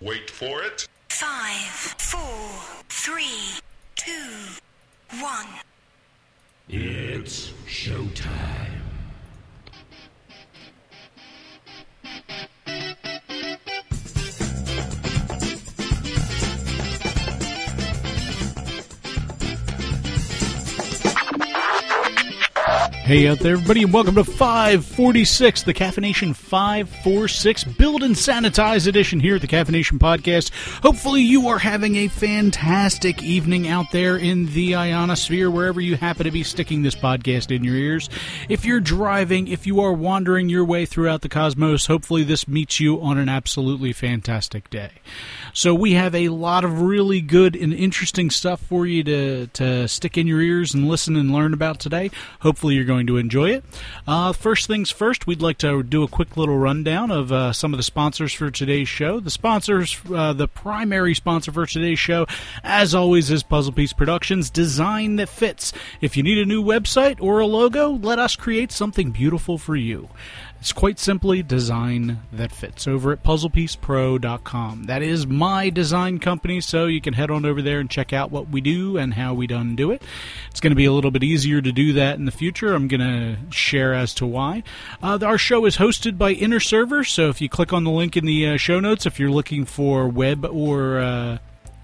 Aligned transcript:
Wait 0.00 0.30
for 0.30 0.62
it. 0.62 0.86
Five, 1.08 1.72
four, 1.98 2.60
three, 2.88 3.58
two, 3.96 4.12
one. 5.20 5.46
It's 6.68 7.50
showtime. 7.66 8.57
Hey 23.08 23.26
out 23.26 23.38
there, 23.38 23.54
everybody, 23.54 23.84
and 23.84 23.90
welcome 23.90 24.16
to 24.16 24.24
546, 24.24 25.62
the 25.62 25.72
CaffiNation 25.72 26.36
546 26.36 27.64
Build 27.64 28.02
and 28.02 28.14
Sanitize 28.14 28.86
edition 28.86 29.18
here 29.18 29.36
at 29.36 29.40
the 29.40 29.46
CaffiNation 29.46 29.98
Podcast. 29.98 30.50
Hopefully, 30.82 31.22
you 31.22 31.48
are 31.48 31.58
having 31.58 31.96
a 31.96 32.08
fantastic 32.08 33.22
evening 33.22 33.66
out 33.66 33.92
there 33.92 34.18
in 34.18 34.52
the 34.52 34.74
ionosphere, 34.74 35.50
wherever 35.50 35.80
you 35.80 35.96
happen 35.96 36.24
to 36.24 36.30
be 36.30 36.42
sticking 36.42 36.82
this 36.82 36.94
podcast 36.94 37.50
in 37.50 37.64
your 37.64 37.76
ears. 37.76 38.10
If 38.50 38.66
you're 38.66 38.78
driving, 38.78 39.48
if 39.48 39.66
you 39.66 39.80
are 39.80 39.94
wandering 39.94 40.50
your 40.50 40.66
way 40.66 40.84
throughout 40.84 41.22
the 41.22 41.30
cosmos, 41.30 41.86
hopefully, 41.86 42.24
this 42.24 42.46
meets 42.46 42.78
you 42.78 43.00
on 43.00 43.16
an 43.16 43.30
absolutely 43.30 43.94
fantastic 43.94 44.68
day. 44.68 44.90
So, 45.54 45.74
we 45.74 45.92
have 45.94 46.14
a 46.14 46.28
lot 46.28 46.62
of 46.62 46.82
really 46.82 47.22
good 47.22 47.56
and 47.56 47.72
interesting 47.72 48.28
stuff 48.28 48.60
for 48.60 48.84
you 48.84 49.02
to, 49.04 49.46
to 49.46 49.88
stick 49.88 50.18
in 50.18 50.26
your 50.26 50.42
ears 50.42 50.74
and 50.74 50.86
listen 50.86 51.16
and 51.16 51.32
learn 51.32 51.54
about 51.54 51.80
today. 51.80 52.10
Hopefully, 52.40 52.74
you're 52.74 52.84
going 52.84 52.97
to 53.06 53.16
enjoy 53.16 53.50
it. 53.50 53.64
Uh, 54.06 54.32
first 54.32 54.66
things 54.66 54.90
first, 54.90 55.26
we'd 55.26 55.40
like 55.40 55.58
to 55.58 55.82
do 55.82 56.02
a 56.02 56.08
quick 56.08 56.36
little 56.36 56.58
rundown 56.58 57.10
of 57.10 57.30
uh, 57.32 57.52
some 57.52 57.72
of 57.72 57.78
the 57.78 57.82
sponsors 57.82 58.32
for 58.32 58.50
today's 58.50 58.88
show. 58.88 59.20
The 59.20 59.30
sponsors, 59.30 60.00
uh, 60.12 60.32
the 60.32 60.48
primary 60.48 61.14
sponsor 61.14 61.52
for 61.52 61.66
today's 61.66 61.98
show, 61.98 62.26
as 62.62 62.94
always, 62.94 63.30
is 63.30 63.42
Puzzle 63.42 63.72
Piece 63.72 63.92
Productions 63.92 64.50
Design 64.50 65.16
That 65.16 65.28
Fits. 65.28 65.72
If 66.00 66.16
you 66.16 66.22
need 66.22 66.38
a 66.38 66.46
new 66.46 66.62
website 66.62 67.20
or 67.20 67.40
a 67.40 67.46
logo, 67.46 67.90
let 67.90 68.18
us 68.18 68.36
create 68.36 68.72
something 68.72 69.10
beautiful 69.10 69.58
for 69.58 69.76
you. 69.76 70.08
It's 70.60 70.72
quite 70.72 70.98
simply 70.98 71.42
design 71.44 72.20
that 72.32 72.50
fits 72.50 72.88
over 72.88 73.12
at 73.12 73.22
puzzlepiecepro.com. 73.22 74.84
That 74.84 75.02
is 75.02 75.24
my 75.24 75.70
design 75.70 76.18
company, 76.18 76.60
so 76.60 76.86
you 76.86 77.00
can 77.00 77.14
head 77.14 77.30
on 77.30 77.44
over 77.44 77.62
there 77.62 77.78
and 77.78 77.88
check 77.88 78.12
out 78.12 78.32
what 78.32 78.48
we 78.48 78.60
do 78.60 78.98
and 78.98 79.14
how 79.14 79.34
we 79.34 79.46
done 79.46 79.76
do 79.76 79.92
it. 79.92 80.02
It's 80.50 80.58
going 80.58 80.72
to 80.72 80.76
be 80.76 80.84
a 80.84 80.92
little 80.92 81.12
bit 81.12 81.22
easier 81.22 81.62
to 81.62 81.70
do 81.70 81.92
that 81.92 82.18
in 82.18 82.24
the 82.24 82.32
future. 82.32 82.74
I'm 82.74 82.88
going 82.88 83.00
to 83.00 83.36
share 83.52 83.94
as 83.94 84.12
to 84.14 84.26
why. 84.26 84.64
Uh, 85.00 85.20
our 85.22 85.38
show 85.38 85.64
is 85.64 85.76
hosted 85.76 86.18
by 86.18 86.34
InterServer, 86.34 87.08
so 87.08 87.28
if 87.28 87.40
you 87.40 87.48
click 87.48 87.72
on 87.72 87.84
the 87.84 87.90
link 87.92 88.16
in 88.16 88.26
the 88.26 88.48
uh, 88.48 88.56
show 88.56 88.80
notes, 88.80 89.06
if 89.06 89.20
you're 89.20 89.30
looking 89.30 89.64
for 89.64 90.08
web 90.08 90.44
or 90.44 90.98
uh, 90.98 91.38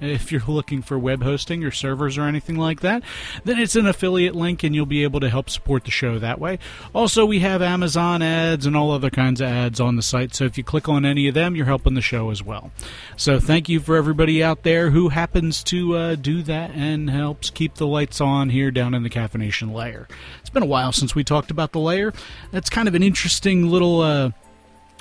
if 0.05 0.31
you're 0.31 0.43
looking 0.47 0.83
for 0.83 0.99
web 0.99 1.23
hosting 1.23 1.65
or 1.65 1.71
servers 1.71 2.19
or 2.19 2.23
anything 2.23 2.57
like 2.57 2.81
that, 2.81 3.03
then 3.45 3.59
it's 3.59 3.77
an 3.77 3.87
affiliate 3.87 4.35
link 4.35 4.63
and 4.63 4.75
you'll 4.75 4.87
be 4.87 5.03
able 5.03 5.21
to 5.21 5.31
help 5.31 5.51
support 5.51 5.85
the 5.85 5.91
show 5.91 6.19
that 6.19 6.39
way. 6.39 6.59
Also, 6.95 7.25
we 7.25 7.41
have 7.41 7.63
Amazon 7.63 8.23
ads 8.23 8.67
and 8.67 8.77
all 8.77 8.91
other 8.91 9.11
kinds 9.11 9.41
of 9.41 9.49
ads 9.49 9.81
on 9.81 9.97
the 9.97 10.03
site, 10.03 10.35
so 10.35 10.45
if 10.45 10.59
you 10.59 10.65
click 10.65 10.89
on 10.89 11.05
any 11.05 11.29
of 11.29 11.35
them, 11.35 11.57
you're 11.57 11.67
helping 11.67 11.95
the 11.95 12.01
show 12.01 12.31
as 12.31 12.43
well. 12.43 12.71
So, 13.17 13.41
thank 13.41 13.69
you 13.69 13.81
for 13.81 13.97
everybody 13.97 14.43
out 14.43 14.63
there 14.63 14.91
who 14.91 15.09
happens 15.09 15.63
to 15.65 15.97
uh, 15.97 16.15
do 16.15 16.43
that 16.43 16.71
and 16.73 17.11
helps 17.11 17.51
keep 17.51 17.75
the 17.75 17.87
lights 17.87 18.21
on 18.21 18.51
here 18.51 18.71
down 18.71 18.95
in 18.95 19.03
the 19.03 19.11
CaffiNation 19.11 19.73
layer. 19.73 20.09
It's 20.41 20.51
been 20.51 20.63
a 20.63 20.67
while 20.67 20.93
since 20.93 21.15
we 21.15 21.25
talked 21.25 21.51
about 21.51 21.73
the 21.73 21.81
layer. 21.81 22.13
That's 22.51 22.71
kind 22.71 22.89
of 22.89 22.95
an 22.95 23.03
interesting 23.03 23.69
little. 23.69 24.01
Uh, 24.01 24.31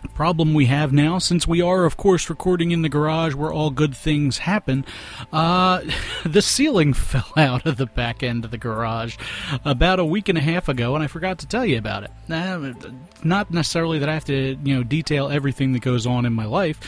problem 0.10 0.54
we 0.54 0.66
have 0.66 0.92
now, 0.92 1.18
since 1.20 1.48
we 1.48 1.62
are, 1.62 1.86
of 1.86 1.98
course, 1.98 2.30
recording 2.30 2.72
in 2.72 2.82
the 2.82 2.90
garage 2.90 3.34
where 3.34 3.52
all 3.52 3.70
good 3.70 3.96
things 3.96 4.40
happen, 4.40 4.86
uh, 5.32 5.82
the 6.26 6.42
ceiling 6.42 6.94
fell 6.94 7.32
out 7.36 7.66
of 7.66 7.78
the 7.78 7.86
back 7.86 8.24
end 8.24 8.46
of 8.46 8.52
the 8.52 8.58
garage 8.58 9.18
about 9.66 10.00
a 10.00 10.06
week 10.06 10.30
and 10.30 10.38
a 10.38 10.42
half 10.42 10.70
ago, 10.70 10.96
and 10.96 11.04
I 11.04 11.08
forgot 11.08 11.40
to 11.40 11.48
tell 11.48 11.66
you 11.66 11.78
about 11.78 12.04
it. 12.04 12.12
Not 13.24 13.52
necessarily 13.52 14.00
that 14.00 14.10
I 14.10 14.14
have 14.14 14.26
to, 14.26 14.58
you 14.64 14.76
know, 14.76 14.84
detail 14.84 15.30
everything 15.30 15.74
that 15.74 15.82
goes 15.82 16.06
on 16.06 16.26
in 16.26 16.34
my 16.34 16.46
life, 16.46 16.80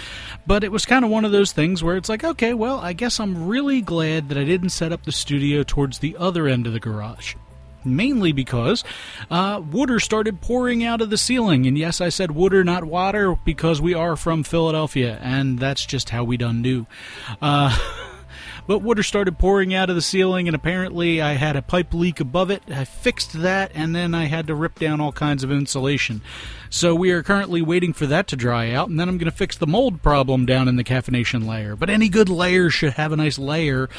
but 0.46 0.64
it 0.64 0.72
was 0.72 0.86
kind 0.86 1.06
of 1.06 1.12
one 1.12 1.26
of 1.26 1.32
those 1.32 1.52
things 1.52 1.84
where 1.84 1.98
it's 1.98 2.10
like, 2.10 2.24
okay, 2.24 2.54
well, 2.54 2.80
I 2.80 2.94
guess 2.94 3.20
I'm 3.20 3.48
really 3.48 3.82
glad 3.82 4.30
that 4.30 4.38
I 4.38 4.44
didn't 4.44 4.70
set 4.70 4.92
up 4.92 5.04
the 5.04 5.12
studio 5.12 5.64
towards 5.64 6.00
the 6.00 6.16
other 6.18 6.48
end 6.48 6.68
of 6.68 6.74
the 6.74 6.80
garage 6.80 7.36
mainly 7.86 8.32
because 8.32 8.84
uh, 9.30 9.62
water 9.72 10.00
started 10.00 10.42
pouring 10.42 10.84
out 10.84 11.02
of 11.02 11.10
the 11.10 11.18
ceiling. 11.18 11.66
And 11.66 11.78
yes, 11.78 12.02
I 12.02 12.10
said 12.10 12.32
water, 12.32 12.64
not 12.64 12.84
water, 12.86 13.36
because 13.46 13.82
we 13.82 13.94
are 13.94 14.16
from 14.16 14.44
Philadelphia, 14.44 15.20
and 15.22 15.60
that's 15.60 15.86
just 15.86 16.10
how 16.10 16.24
we 16.24 16.38
done 16.38 16.62
do. 16.62 16.88
Uh, 17.42 17.78
but 18.68 18.80
water 18.80 19.04
started 19.04 19.38
pouring 19.38 19.74
out 19.74 19.90
of 19.90 19.96
the 19.96 20.02
ceiling, 20.02 20.48
and 20.48 20.56
apparently 20.56 21.22
I 21.22 21.34
had 21.34 21.56
a 21.56 21.62
pipe 21.62 21.94
leak 21.94 22.20
above 22.20 22.50
it. 22.50 22.64
I 22.70 22.86
fixed 22.86 23.34
that, 23.42 23.72
and 23.74 23.96
then 23.96 24.14
I 24.14 24.26
had 24.26 24.48
to 24.48 24.56
rip 24.56 24.80
down 24.80 25.02
all 25.02 25.12
kinds 25.12 25.44
of 25.44 25.52
insulation. 25.52 26.22
So 26.70 26.96
we 26.96 27.12
are 27.12 27.24
currently 27.24 27.62
waiting 27.62 27.94
for 27.94 28.06
that 28.08 28.28
to 28.28 28.36
dry 28.36 28.72
out, 28.72 28.90
and 28.90 29.00
then 29.00 29.08
I'm 29.08 29.18
going 29.18 29.32
to 29.32 29.38
fix 29.38 29.58
the 29.58 29.68
mold 29.68 30.02
problem 30.02 30.46
down 30.46 30.68
in 30.68 30.76
the 30.76 30.84
CaffiNation 30.84 31.48
layer. 31.48 31.76
But 31.76 31.90
any 31.90 32.10
good 32.10 32.30
layer 32.30 32.70
should 32.70 32.94
have 32.94 33.12
a 33.12 33.18
nice 33.18 33.40
layer 33.40 33.90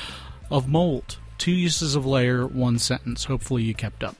of 0.51 0.69
mold 0.69 1.19
two 1.39 1.53
uses 1.53 1.95
of 1.95 2.07
layer, 2.07 2.47
one 2.47 2.79
sentence. 2.79 3.25
Hopefully 3.25 3.63
you 3.63 3.75
kept 3.75 4.03
up. 4.03 4.17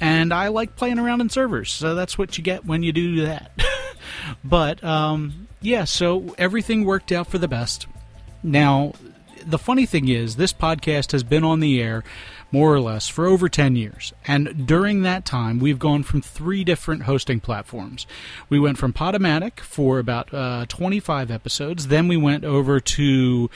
And 0.00 0.32
I 0.32 0.48
like 0.48 0.76
playing 0.76 0.98
around 0.98 1.20
in 1.20 1.28
servers, 1.28 1.70
so 1.70 1.94
that's 1.94 2.16
what 2.16 2.38
you 2.38 2.42
get 2.42 2.64
when 2.64 2.82
you 2.82 2.90
do 2.90 3.26
that. 3.26 3.52
but, 4.44 4.82
um, 4.82 5.46
yeah, 5.60 5.84
so 5.84 6.34
everything 6.38 6.86
worked 6.86 7.12
out 7.12 7.26
for 7.26 7.36
the 7.36 7.48
best. 7.48 7.86
Now, 8.42 8.92
the 9.46 9.58
funny 9.58 9.86
thing 9.86 10.08
is, 10.08 10.36
this 10.36 10.52
podcast 10.52 11.12
has 11.12 11.22
been 11.22 11.44
on 11.44 11.60
the 11.60 11.80
air 11.80 12.02
more 12.52 12.72
or 12.72 12.80
less, 12.80 13.08
for 13.08 13.26
over 13.26 13.48
10 13.48 13.74
years. 13.76 14.12
And 14.26 14.66
during 14.66 15.02
that 15.02 15.24
time, 15.24 15.58
we've 15.58 15.78
gone 15.78 16.04
from 16.04 16.22
three 16.22 16.62
different 16.62 17.02
hosting 17.02 17.40
platforms. 17.40 18.06
We 18.48 18.60
went 18.60 18.78
from 18.78 18.92
Podomatic 18.92 19.60
for 19.60 19.98
about 19.98 20.32
uh, 20.32 20.66
25 20.68 21.30
episodes. 21.30 21.88
Then 21.88 22.06
we 22.06 22.16
went 22.16 22.44
over 22.44 22.78
to 22.78 23.50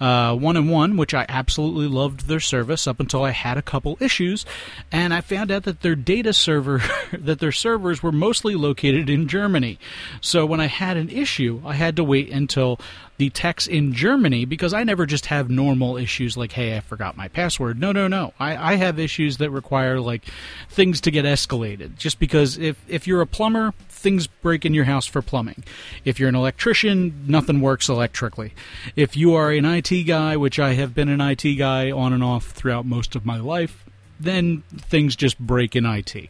uh, 0.00 0.36
One 0.36 0.56
and 0.56 0.70
One, 0.70 0.96
which 0.96 1.12
I 1.12 1.26
absolutely 1.28 1.88
loved 1.88 2.28
their 2.28 2.40
service 2.40 2.86
up 2.86 3.00
until 3.00 3.24
I 3.24 3.30
had 3.30 3.58
a 3.58 3.62
couple 3.62 3.98
issues, 4.00 4.46
and 4.92 5.12
I 5.12 5.20
found 5.20 5.50
out 5.50 5.64
that 5.64 5.82
their 5.82 5.96
data 5.96 6.32
server, 6.32 6.82
that 7.12 7.40
their 7.40 7.52
servers 7.52 8.02
were 8.02 8.12
mostly 8.12 8.54
located 8.54 9.10
in 9.10 9.26
Germany. 9.26 9.78
So 10.20 10.46
when 10.46 10.60
I 10.60 10.66
had 10.66 10.96
an 10.96 11.08
issue, 11.08 11.62
I 11.64 11.74
had 11.74 11.96
to 11.96 12.04
wait 12.04 12.30
until 12.30 12.78
the 13.18 13.30
techs 13.30 13.66
in 13.66 13.92
Germany 13.92 14.44
because 14.44 14.72
I 14.72 14.84
never 14.84 15.06
just 15.06 15.26
have 15.26 15.50
normal 15.50 15.96
issues 15.96 16.36
like, 16.36 16.52
hey, 16.52 16.76
I 16.76 16.80
forgot 16.80 17.16
my 17.16 17.28
password. 17.28 17.78
No, 17.78 17.92
no, 17.92 18.08
no. 18.08 18.34
I, 18.38 18.72
I 18.72 18.76
have 18.76 18.98
issues 18.98 19.38
that 19.38 19.50
require 19.50 20.00
like 20.00 20.24
things 20.68 21.00
to 21.02 21.10
get 21.10 21.24
escalated. 21.24 21.96
Just 21.96 22.18
because 22.18 22.58
if, 22.58 22.76
if 22.88 23.06
you're 23.06 23.22
a 23.22 23.26
plumber, 23.26 23.72
things 23.88 24.26
break 24.26 24.64
in 24.64 24.74
your 24.74 24.84
house 24.84 25.06
for 25.06 25.22
plumbing. 25.22 25.64
If 26.04 26.20
you're 26.20 26.28
an 26.28 26.34
electrician, 26.34 27.24
nothing 27.26 27.60
works 27.60 27.88
electrically. 27.88 28.52
If 28.94 29.16
you 29.16 29.34
are 29.34 29.50
an 29.50 29.64
IT 29.64 30.04
guy, 30.06 30.36
which 30.36 30.58
I 30.58 30.74
have 30.74 30.94
been 30.94 31.08
an 31.08 31.20
IT 31.20 31.56
guy 31.56 31.90
on 31.90 32.12
and 32.12 32.22
off 32.22 32.46
throughout 32.46 32.84
most 32.86 33.16
of 33.16 33.24
my 33.24 33.38
life, 33.38 33.84
then 34.20 34.62
things 34.76 35.16
just 35.16 35.38
break 35.38 35.76
in 35.76 35.84
IT. 35.84 36.28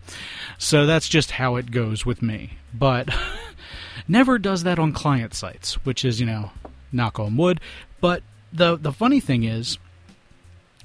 So 0.59 0.87
that's 0.87 1.09
just 1.09 1.33
how 1.33 1.57
it 1.57 1.71
goes 1.71 2.07
with 2.07 2.23
me. 2.23 2.59
But 2.75 3.09
never 4.09 4.39
does 4.39 4.63
that 4.65 4.79
on 4.79 4.93
client 4.93 5.35
sites, 5.35 5.75
which 5.85 6.05
is, 6.05 6.21
you 6.21 6.27
know, 6.27 6.51
knock 6.93 7.19
on 7.19 7.37
wood. 7.37 7.61
But 8.01 8.23
the 8.53 8.77
the 8.77 8.93
funny 8.93 9.21
thing 9.21 9.45
is, 9.45 9.79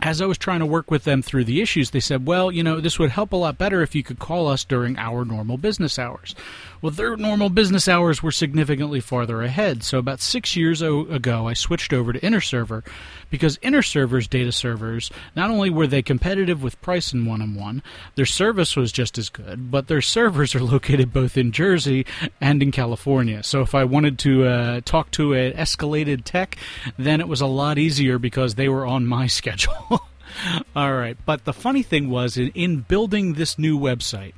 as 0.01 0.21
I 0.21 0.25
was 0.25 0.37
trying 0.37 0.59
to 0.59 0.65
work 0.65 0.89
with 0.89 1.03
them 1.03 1.21
through 1.21 1.45
the 1.45 1.61
issues, 1.61 1.91
they 1.91 1.99
said, 1.99 2.25
well, 2.25 2.51
you 2.51 2.63
know, 2.63 2.79
this 2.79 2.97
would 2.97 3.11
help 3.11 3.33
a 3.33 3.37
lot 3.37 3.57
better 3.57 3.81
if 3.81 3.93
you 3.93 4.03
could 4.03 4.19
call 4.19 4.47
us 4.47 4.63
during 4.63 4.97
our 4.97 5.23
normal 5.23 5.57
business 5.57 5.99
hours. 5.99 6.35
Well, 6.81 6.91
their 6.91 7.15
normal 7.15 7.49
business 7.49 7.87
hours 7.87 8.23
were 8.23 8.31
significantly 8.31 8.99
farther 9.01 9.43
ahead. 9.43 9.83
So 9.83 9.99
about 9.99 10.19
six 10.19 10.55
years 10.55 10.81
ago, 10.81 11.47
I 11.47 11.53
switched 11.53 11.93
over 11.93 12.11
to 12.11 12.19
InterServer 12.19 12.83
because 13.29 13.57
InterServer's 13.59 14.27
data 14.27 14.51
servers, 14.51 15.11
not 15.35 15.51
only 15.51 15.69
were 15.69 15.85
they 15.85 16.01
competitive 16.01 16.63
with 16.63 16.81
price 16.81 17.13
in 17.13 17.27
one-on-one, 17.27 17.83
their 18.15 18.25
service 18.25 18.75
was 18.75 18.91
just 18.91 19.19
as 19.19 19.29
good, 19.29 19.69
but 19.69 19.87
their 19.87 20.01
servers 20.01 20.55
are 20.55 20.63
located 20.63 21.13
both 21.13 21.37
in 21.37 21.51
Jersey 21.51 22.07
and 22.39 22.63
in 22.63 22.71
California. 22.71 23.43
So 23.43 23.61
if 23.61 23.75
I 23.75 23.83
wanted 23.83 24.17
to 24.19 24.45
uh, 24.45 24.81
talk 24.83 25.11
to 25.11 25.33
an 25.33 25.53
escalated 25.53 26.23
tech, 26.23 26.57
then 26.97 27.21
it 27.21 27.27
was 27.27 27.41
a 27.41 27.47
lot 27.47 27.77
easier 27.77 28.17
because 28.17 28.55
they 28.55 28.69
were 28.69 28.87
on 28.87 29.05
my 29.05 29.27
schedule. 29.41 29.90
All 30.75 30.93
right. 30.93 31.17
But 31.25 31.45
the 31.45 31.53
funny 31.53 31.83
thing 31.83 32.09
was, 32.09 32.37
in, 32.37 32.49
in 32.49 32.81
building 32.81 33.33
this 33.33 33.57
new 33.57 33.77
website, 33.77 34.33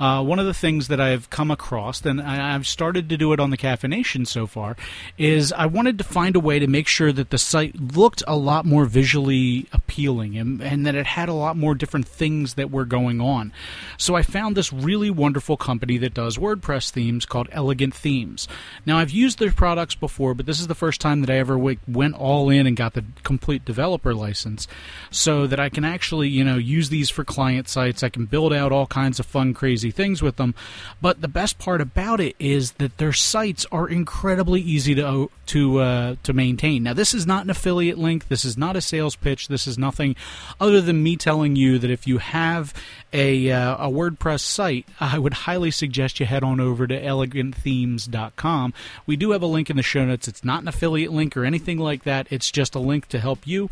uh, 0.00 0.22
one 0.22 0.38
of 0.38 0.46
the 0.46 0.54
things 0.54 0.88
that 0.88 1.00
I've 1.00 1.30
come 1.30 1.50
across, 1.50 2.04
and 2.04 2.20
I, 2.20 2.54
I've 2.54 2.66
started 2.66 3.08
to 3.08 3.16
do 3.16 3.32
it 3.32 3.40
on 3.40 3.50
the 3.50 3.56
CaffiNation 3.56 4.26
so 4.26 4.46
far, 4.46 4.76
is 5.16 5.52
I 5.52 5.66
wanted 5.66 5.98
to 5.98 6.04
find 6.04 6.36
a 6.36 6.40
way 6.40 6.58
to 6.58 6.66
make 6.66 6.88
sure 6.88 7.12
that 7.12 7.30
the 7.30 7.38
site 7.38 7.74
looked 7.96 8.22
a 8.26 8.36
lot 8.36 8.64
more 8.64 8.84
visually 8.84 9.66
appealing 9.72 10.36
and, 10.36 10.62
and 10.62 10.86
that 10.86 10.94
it 10.94 11.06
had 11.06 11.28
a 11.28 11.34
lot 11.34 11.56
more 11.56 11.74
different 11.74 12.06
things 12.06 12.54
that 12.54 12.70
were 12.70 12.84
going 12.84 13.20
on. 13.20 13.52
So 13.96 14.14
I 14.14 14.22
found 14.22 14.56
this 14.56 14.72
really 14.72 15.10
wonderful 15.10 15.56
company 15.56 15.98
that 15.98 16.14
does 16.14 16.36
WordPress 16.36 16.90
themes 16.90 17.26
called 17.26 17.48
Elegant 17.52 17.94
Themes. 17.94 18.48
Now, 18.86 18.98
I've 18.98 19.10
used 19.10 19.38
their 19.38 19.52
products 19.52 19.94
before, 19.94 20.34
but 20.34 20.46
this 20.46 20.60
is 20.60 20.66
the 20.66 20.74
first 20.74 21.00
time 21.00 21.20
that 21.20 21.30
I 21.30 21.38
ever 21.38 21.58
went 21.58 22.14
all 22.14 22.50
in 22.50 22.66
and 22.66 22.76
got 22.76 22.94
the 22.94 23.04
complete 23.22 23.64
developer 23.64 24.14
license. 24.14 24.68
So 25.10 25.37
that 25.46 25.60
I 25.60 25.68
can 25.68 25.84
actually, 25.84 26.28
you 26.28 26.44
know, 26.44 26.56
use 26.56 26.88
these 26.88 27.10
for 27.10 27.24
client 27.24 27.68
sites. 27.68 28.02
I 28.02 28.08
can 28.08 28.26
build 28.26 28.52
out 28.52 28.72
all 28.72 28.86
kinds 28.86 29.20
of 29.20 29.26
fun, 29.26 29.54
crazy 29.54 29.90
things 29.90 30.22
with 30.22 30.36
them. 30.36 30.54
But 31.00 31.20
the 31.20 31.28
best 31.28 31.58
part 31.58 31.80
about 31.80 32.20
it 32.20 32.34
is 32.38 32.72
that 32.72 32.98
their 32.98 33.12
sites 33.12 33.66
are 33.70 33.88
incredibly 33.88 34.60
easy 34.60 34.94
to 34.96 35.30
to 35.46 35.80
uh, 35.80 36.16
to 36.22 36.32
maintain. 36.32 36.82
Now, 36.82 36.92
this 36.92 37.14
is 37.14 37.26
not 37.26 37.44
an 37.44 37.50
affiliate 37.50 37.98
link. 37.98 38.28
This 38.28 38.44
is 38.44 38.56
not 38.56 38.76
a 38.76 38.80
sales 38.80 39.16
pitch. 39.16 39.48
This 39.48 39.66
is 39.66 39.78
nothing 39.78 40.16
other 40.60 40.80
than 40.80 41.02
me 41.02 41.16
telling 41.16 41.56
you 41.56 41.78
that 41.78 41.90
if 41.90 42.06
you 42.06 42.18
have 42.18 42.74
a 43.12 43.50
uh, 43.50 43.86
a 43.86 43.90
WordPress 43.90 44.40
site, 44.40 44.86
I 45.00 45.18
would 45.18 45.34
highly 45.34 45.70
suggest 45.70 46.20
you 46.20 46.26
head 46.26 46.44
on 46.44 46.60
over 46.60 46.86
to 46.86 47.00
elegantthemes.com. 47.00 48.74
We 49.06 49.16
do 49.16 49.30
have 49.30 49.42
a 49.42 49.46
link 49.46 49.70
in 49.70 49.76
the 49.76 49.82
show 49.82 50.04
notes. 50.04 50.28
It's 50.28 50.44
not 50.44 50.62
an 50.62 50.68
affiliate 50.68 51.12
link 51.12 51.36
or 51.36 51.44
anything 51.44 51.78
like 51.78 52.04
that. 52.04 52.26
It's 52.30 52.50
just 52.50 52.74
a 52.74 52.80
link 52.80 53.06
to 53.08 53.18
help 53.18 53.46
you. 53.46 53.70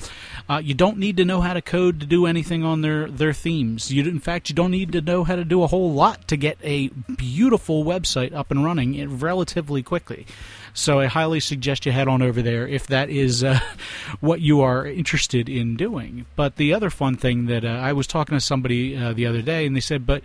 Uh, 0.49 0.61
you 0.65 0.75
don't 0.75 0.99
need 0.99 1.17
to 1.19 1.25
know 1.25 1.41
how 1.41 1.55
to 1.57 1.63
code 1.63 2.01
to 2.01 2.07
do 2.07 2.27
anything 2.27 2.65
on 2.65 2.83
their 2.83 3.09
their 3.09 3.33
themes. 3.33 3.93
You 3.93 4.03
in 4.05 4.21
fact 4.21 4.49
you 4.49 4.55
don't 4.55 4.71
need 4.71 4.93
to 4.93 5.01
know 5.01 5.25
how 5.25 5.37
to 5.37 5.45
do 5.45 5.63
a 5.63 5.67
whole 5.67 5.93
lot 5.93 6.29
to 6.29 6.37
get 6.37 6.59
a 6.63 6.89
beautiful 6.89 7.85
website 7.85 8.33
up 8.33 8.51
and 8.51 8.65
running 8.65 9.19
relatively 9.19 9.83
quickly. 9.83 10.27
So 10.73 11.01
I 11.01 11.07
highly 11.07 11.41
suggest 11.41 11.87
you 11.87 11.93
head 11.93 12.07
on 12.07 12.21
over 12.21 12.43
there 12.43 12.69
if 12.69 12.87
that 12.89 13.09
is 13.09 13.43
uh, 13.43 13.61
what 14.21 14.41
you 14.41 14.61
are 14.61 14.87
interested 14.87 15.49
in 15.49 15.77
doing. 15.77 16.27
But 16.37 16.57
the 16.57 16.75
other 16.75 16.91
fun 16.91 17.17
thing 17.17 17.47
that 17.47 17.65
uh, 17.65 17.69
I 17.69 17.93
was 17.95 18.07
talking 18.07 18.37
to 18.37 18.41
somebody 18.41 18.97
uh, 18.97 19.15
the 19.15 19.27
other 19.27 19.41
day, 19.41 19.67
and 19.67 19.75
they 19.75 19.81
said, 19.81 20.07
but 20.07 20.23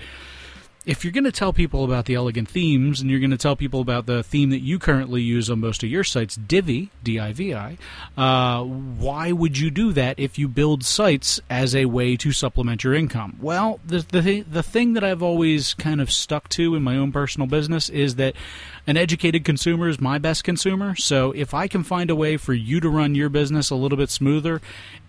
if 0.85 1.03
you're 1.03 1.13
going 1.13 1.25
to 1.25 1.31
tell 1.31 1.53
people 1.53 1.83
about 1.83 2.05
the 2.05 2.15
elegant 2.15 2.49
themes 2.49 3.01
and 3.01 3.09
you're 3.09 3.19
going 3.19 3.31
to 3.31 3.37
tell 3.37 3.55
people 3.55 3.81
about 3.81 4.07
the 4.07 4.23
theme 4.23 4.49
that 4.49 4.61
you 4.61 4.79
currently 4.79 5.21
use 5.21 5.49
on 5.49 5.59
most 5.59 5.83
of 5.83 5.89
your 5.89 6.03
sites, 6.03 6.35
Divi, 6.35 6.89
D-I-V-I, 7.03 7.77
uh, 8.17 8.63
why 8.63 9.31
would 9.31 9.59
you 9.59 9.69
do 9.69 9.93
that 9.93 10.19
if 10.19 10.39
you 10.39 10.47
build 10.47 10.83
sites 10.83 11.39
as 11.49 11.75
a 11.75 11.85
way 11.85 12.15
to 12.17 12.31
supplement 12.31 12.83
your 12.83 12.95
income? 12.95 13.37
Well, 13.39 13.79
the 13.85 13.99
the 13.99 14.41
the 14.41 14.63
thing 14.63 14.93
that 14.93 15.03
I've 15.03 15.21
always 15.21 15.75
kind 15.75 16.01
of 16.01 16.11
stuck 16.11 16.49
to 16.49 16.73
in 16.75 16.81
my 16.81 16.97
own 16.97 17.11
personal 17.11 17.47
business 17.47 17.87
is 17.89 18.15
that 18.15 18.35
an 18.87 18.97
educated 18.97 19.45
consumer 19.45 19.87
is 19.87 20.01
my 20.01 20.17
best 20.17 20.43
consumer. 20.43 20.95
So 20.95 21.31
if 21.33 21.53
I 21.53 21.67
can 21.67 21.83
find 21.83 22.09
a 22.09 22.15
way 22.15 22.37
for 22.37 22.53
you 22.53 22.79
to 22.79 22.89
run 22.89 23.13
your 23.13 23.29
business 23.29 23.69
a 23.69 23.75
little 23.75 23.97
bit 23.97 24.09
smoother 24.09 24.61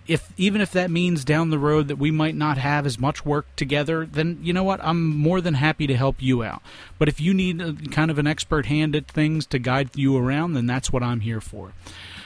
if 0.07 0.33
even 0.37 0.61
if 0.61 0.73
that 0.73 0.91
means 0.91 1.25
down 1.25 1.51
the 1.51 1.59
road 1.59 1.89
that 1.89 1.97
we 1.97 2.11
might 2.11 2.35
not 2.35 2.59
have 2.59 2.87
as 2.87 2.99
much 2.99 3.25
work 3.25 3.47
together, 3.57 4.07
then 4.07 4.39
you 4.43 4.53
know 4.53 4.65
what? 4.65 4.81
I'm 4.83 5.17
more 5.17 5.41
than 5.41 5.55
happy 5.55 5.87
to 5.87 5.97
help 5.97 6.21
you 6.21 6.43
out. 6.43 6.63
But 6.99 7.09
if 7.09 7.21
you 7.21 7.33
need 7.33 7.61
a, 7.61 7.73
kind 7.91 8.11
of 8.11 8.19
an 8.19 8.27
expert 8.27 8.67
hand 8.67 8.97
at 8.97 9.07
things 9.07 9.47
to 9.47 9.59
guide 9.59 9.91
you 9.95 10.17
around, 10.17 10.55
then 10.55 10.67
that's 10.67 10.93
what 10.93 11.03
I'm 11.03 11.21
here 11.21 11.41
for. 11.41 11.73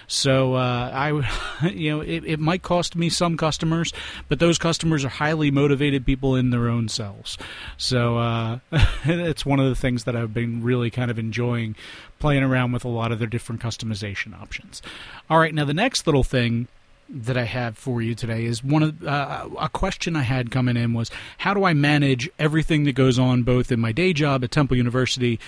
So 0.09 0.55
uh, 0.55 0.91
I, 0.93 1.69
you 1.69 1.91
know, 1.91 2.01
it, 2.01 2.25
it, 2.25 2.41
might 2.41 2.63
cost 2.63 2.97
me 2.97 3.09
some 3.09 3.37
customers, 3.37 3.93
but 4.29 4.39
those 4.39 4.59
customers 4.59 5.05
are 5.05 5.09
highly 5.09 5.51
motivated 5.51 6.07
people 6.07 6.37
in 6.37 6.51
their 6.51 6.69
own 6.69 6.89
selves. 6.89 7.37
So 7.77 8.19
uh, 8.19 8.59
it's 9.05 9.45
one 9.45 9.61
of 9.61 9.69
the 9.69 9.75
things 9.75 10.05
that 10.05 10.17
I've 10.17 10.33
been 10.33 10.63
really 10.63 10.91
kind 10.91 11.11
of 11.11 11.19
enjoying 11.19 11.77
playing 12.19 12.43
around 12.43 12.73
with 12.73 12.85
a 12.85 12.89
lot 12.89 13.13
of 13.13 13.19
their 13.19 13.29
different 13.29 13.61
customization 13.61 14.41
options. 14.41 14.81
All 15.29 15.39
right, 15.39 15.55
now 15.55 15.65
the 15.65 15.75
next 15.75 16.07
little 16.07 16.25
thing 16.25 16.69
that 17.09 17.37
I 17.37 17.45
have 17.45 17.79
for 17.79 18.03
you 18.03 18.15
today 18.15 18.45
is 18.45 18.65
one 18.65 18.83
of 18.83 19.05
uh, 19.05 19.49
a 19.61 19.69
question 19.69 20.17
I 20.17 20.23
had 20.23 20.51
coming 20.51 20.77
in 20.77 20.93
was 20.93 21.11
how 21.39 21.55
do 21.55 21.65
I 21.65 21.73
manage 21.73 22.29
everything 22.39 22.85
that 22.85 22.95
goes 22.95 23.19
on 23.19 23.43
both 23.43 23.71
in 23.71 23.81
my 23.81 23.93
day 23.93 24.13
job 24.13 24.43
at 24.43 24.51
Temple 24.51 24.77
University 24.77 25.39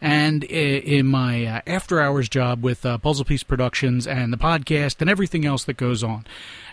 and 0.00 0.44
in 0.44 1.06
my 1.06 1.44
uh, 1.44 1.60
after 1.66 2.00
hours 2.00 2.28
job 2.28 2.62
with 2.62 2.86
uh, 2.86 2.98
Puzzle 2.98 3.24
Piece 3.24 3.42
Productions 3.42 4.06
and 4.06 4.32
the 4.32 4.36
podcast 4.36 5.00
and 5.00 5.10
everything 5.10 5.44
else 5.44 5.64
that 5.64 5.76
goes 5.76 6.04
on. 6.04 6.24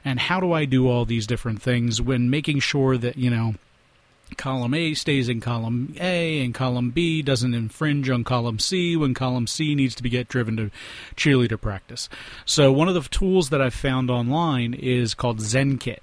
And 0.04 0.20
how 0.20 0.40
do 0.40 0.54
I 0.54 0.66
do 0.66 0.88
all 0.88 1.06
these 1.06 1.26
different 1.26 1.62
things 1.62 2.02
when 2.02 2.30
making 2.30 2.60
sure 2.60 2.98
that, 2.98 3.18
you 3.18 3.32
know, 3.32 3.56
column 4.38 4.74
A 4.74 4.94
stays 4.94 5.30
in 5.30 5.42
column 5.42 5.96
A 6.00 6.44
and 6.44 6.54
column 6.54 6.92
B 6.92 7.22
doesn't 7.22 7.54
infringe 7.54 8.10
on 8.10 8.24
column 8.24 8.60
C 8.60 8.96
when 8.96 9.14
column 9.14 9.48
C 9.48 9.76
needs 9.76 9.96
to 9.96 10.04
be 10.04 10.10
get 10.10 10.28
driven 10.28 10.58
to 10.58 10.72
cheerleader 11.16 11.60
practice. 11.60 12.10
So 12.46 12.72
one 12.72 12.88
of 12.88 12.94
the 12.94 13.02
tools 13.02 13.50
that 13.50 13.62
I've 13.62 13.74
found 13.74 14.10
online 14.10 14.74
is 14.74 15.14
called 15.14 15.40
ZenKit. 15.40 16.00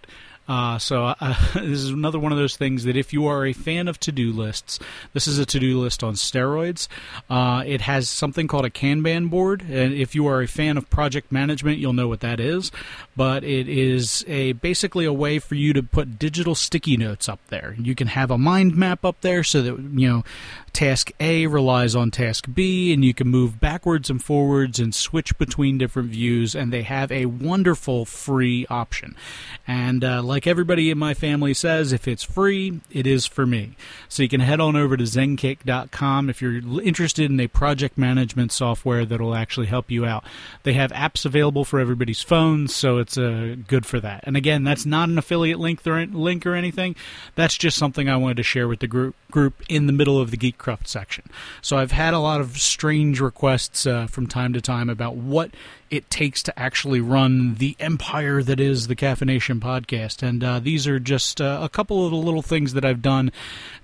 Uh, 0.49 0.79
so 0.79 1.07
uh, 1.07 1.15
this 1.55 1.79
is 1.79 1.91
another 1.91 2.19
one 2.19 2.33
of 2.33 2.39
those 2.39 2.57
things 2.57 2.85
that 2.85 2.97
if 2.97 3.13
you 3.13 3.27
are 3.27 3.47
a 3.47 3.53
fan 3.53 3.89
of 3.89 3.99
to-do 4.01 4.33
lists, 4.33 4.79
this 5.13 5.27
is 5.27 5.39
a 5.39 5.47
to-do 5.47 5.81
list 5.81 6.03
on 6.03 6.15
steroids. 6.15 6.89
Uh, 7.31 7.63
it 7.67 7.83
has 7.83 8.09
something 8.11 8.49
called 8.49 8.65
a 8.65 8.71
Kanban 8.71 9.31
board, 9.31 9.63
and 9.63 9.95
if 9.95 10.15
you 10.15 10.27
are 10.27 10.43
a 10.43 10.49
fan 10.49 10.77
of 10.77 10.91
project 10.91 11.31
management, 11.31 11.79
you'll 11.79 11.93
know 11.93 12.09
what 12.09 12.21
that 12.21 12.41
is. 12.41 12.73
But 13.17 13.45
it 13.45 13.69
is 13.69 14.25
a 14.27 14.53
basically 14.53 15.05
a 15.05 15.13
way 15.13 15.39
for 15.39 15.55
you 15.55 15.73
to 15.73 15.83
put 15.83 16.19
digital 16.19 16.55
sticky 16.55 16.97
notes 16.97 17.29
up 17.29 17.41
there. 17.49 17.77
You 17.79 17.95
can 17.95 18.09
have 18.09 18.31
a 18.31 18.39
mind 18.39 18.77
map 18.77 19.05
up 19.05 19.21
there 19.21 19.45
so 19.45 19.63
that 19.63 19.79
you 19.79 20.09
know 20.09 20.25
task 20.73 21.13
A 21.21 21.47
relies 21.47 21.95
on 21.95 22.11
task 22.11 22.47
B, 22.53 22.93
and 22.93 23.05
you 23.05 23.15
can 23.15 23.29
move 23.29 23.61
backwards 23.61 24.09
and 24.11 24.23
forwards 24.23 24.79
and 24.79 24.95
switch 24.95 25.37
between 25.39 25.79
different 25.79 26.11
views. 26.11 26.55
And 26.55 26.73
they 26.73 26.83
have 26.83 27.13
a 27.13 27.27
wonderful 27.27 28.05
free 28.05 28.67
option. 28.71 29.15
And 29.67 30.03
uh, 30.03 30.23
like 30.33 30.47
everybody 30.47 30.91
in 30.91 30.97
my 30.97 31.13
family 31.13 31.53
says, 31.53 31.93
if 31.93 32.09
it's 32.09 32.23
free, 32.23 32.81
it 32.91 33.07
is 33.07 33.27
for 33.27 33.45
me. 33.45 33.77
So 34.09 34.23
you 34.23 34.31
can 34.31 34.41
head 34.41 34.61
on 34.61 34.77
over 34.77 34.97
to 34.97 35.05
zenkit.com 35.05 36.31
if 36.31 36.41
you're 36.41 36.81
interested 36.81 37.31
in 37.31 37.39
a 37.39 37.49
project 37.49 37.99
management 37.99 38.51
software 38.51 39.05
that'll 39.05 39.35
actually 39.35 39.67
help 39.67 39.91
you 39.91 40.07
out. 40.07 40.25
They 40.63 40.73
have 40.73 40.91
apps 40.93 41.27
available 41.27 41.67
for 41.67 41.79
everybody's 41.79 42.23
phones, 42.23 42.75
so 42.75 42.97
it's 42.97 43.19
uh, 43.19 43.57
good 43.69 43.85
for 43.85 44.01
that. 44.01 44.25
And 44.27 44.35
again, 44.35 44.65
that's 44.65 44.87
not 44.87 45.11
an 45.11 45.19
affiliate 45.19 45.61
link 45.61 45.87
or, 45.87 46.07
link 46.07 46.47
or 46.47 46.55
anything. 46.55 46.97
That's 47.35 47.59
just 47.59 47.77
something 47.77 48.09
I 48.09 48.17
wanted 48.17 48.39
to 48.39 48.43
share 48.43 48.67
with 48.67 48.81
the 48.81 48.87
group 48.87 49.15
group 49.31 49.63
in 49.69 49.87
the 49.87 49.93
middle 49.93 50.19
of 50.19 50.31
the 50.31 50.37
Geekcraft 50.39 50.87
section. 50.87 51.25
So 51.61 51.77
I've 51.77 51.93
had 51.93 52.15
a 52.15 52.19
lot 52.19 52.41
of 52.41 52.59
strange 52.59 53.21
requests 53.21 53.87
uh, 53.87 54.07
from 54.07 54.27
time 54.27 54.55
to 54.55 54.63
time 54.63 54.89
about 54.89 55.17
what 55.17 55.51
it 55.93 56.09
takes 56.09 56.43
to 56.43 56.59
actually 56.59 57.03
run 57.03 57.57
the 57.57 57.77
empire 57.79 58.43
that 58.43 58.59
is 58.59 58.87
the 58.87 58.97
CaffiNation 58.97 59.61
podcast. 59.61 60.27
And 60.27 60.43
uh, 60.43 60.59
these 60.59 60.89
are 60.89 60.99
just 60.99 61.39
uh, 61.39 61.61
a 61.63 61.69
couple 61.69 62.05
of 62.05 62.11
the 62.11 62.17
little 62.17 62.41
things 62.41 62.73
that 62.73 62.85
I've 62.85 63.03
done 63.03 63.31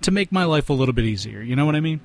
to 0.01 0.11
make 0.11 0.33
my 0.33 0.45
life 0.45 0.71
a 0.71 0.73
little 0.73 0.95
bit 0.95 1.05
easier. 1.05 1.43
You 1.43 1.55
know 1.55 1.67
what 1.67 1.77
I 1.77 1.81
mean? 1.81 2.01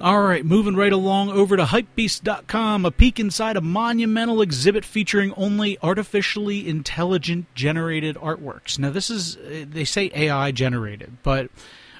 All 0.00 0.20
right, 0.20 0.44
moving 0.44 0.74
right 0.74 0.92
along 0.92 1.30
over 1.30 1.56
to 1.56 1.64
Hypebeast.com, 1.64 2.84
a 2.84 2.90
peek 2.90 3.20
inside 3.20 3.56
a 3.56 3.60
monumental 3.60 4.42
exhibit 4.42 4.84
featuring 4.84 5.32
only 5.36 5.78
artificially 5.80 6.68
intelligent 6.68 7.46
generated 7.54 8.16
artworks. 8.16 8.80
Now, 8.80 8.90
this 8.90 9.08
is, 9.10 9.36
uh, 9.36 9.64
they 9.70 9.84
say 9.84 10.10
AI 10.12 10.50
generated, 10.50 11.18
but 11.22 11.48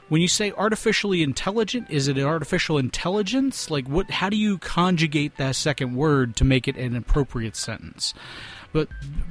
when 0.09 0.21
you 0.21 0.29
say 0.29 0.53
artificially 0.53 1.23
intelligent, 1.23 1.91
is 1.91 2.09
it 2.09 2.19
an 2.19 2.25
artificial 2.25 2.79
intelligence? 2.79 3.71
Like 3.71 3.89
what 3.89 4.11
how 4.11 4.29
do 4.29 4.37
you 4.37 4.59
conjugate 4.59 5.37
that 5.37 5.57
second 5.57 5.95
word 5.97 6.37
to 6.37 6.45
make 6.45 6.69
it 6.69 6.77
an 6.77 6.97
appropriate 6.97 7.57
sentence? 7.57 8.15
But 8.75 8.89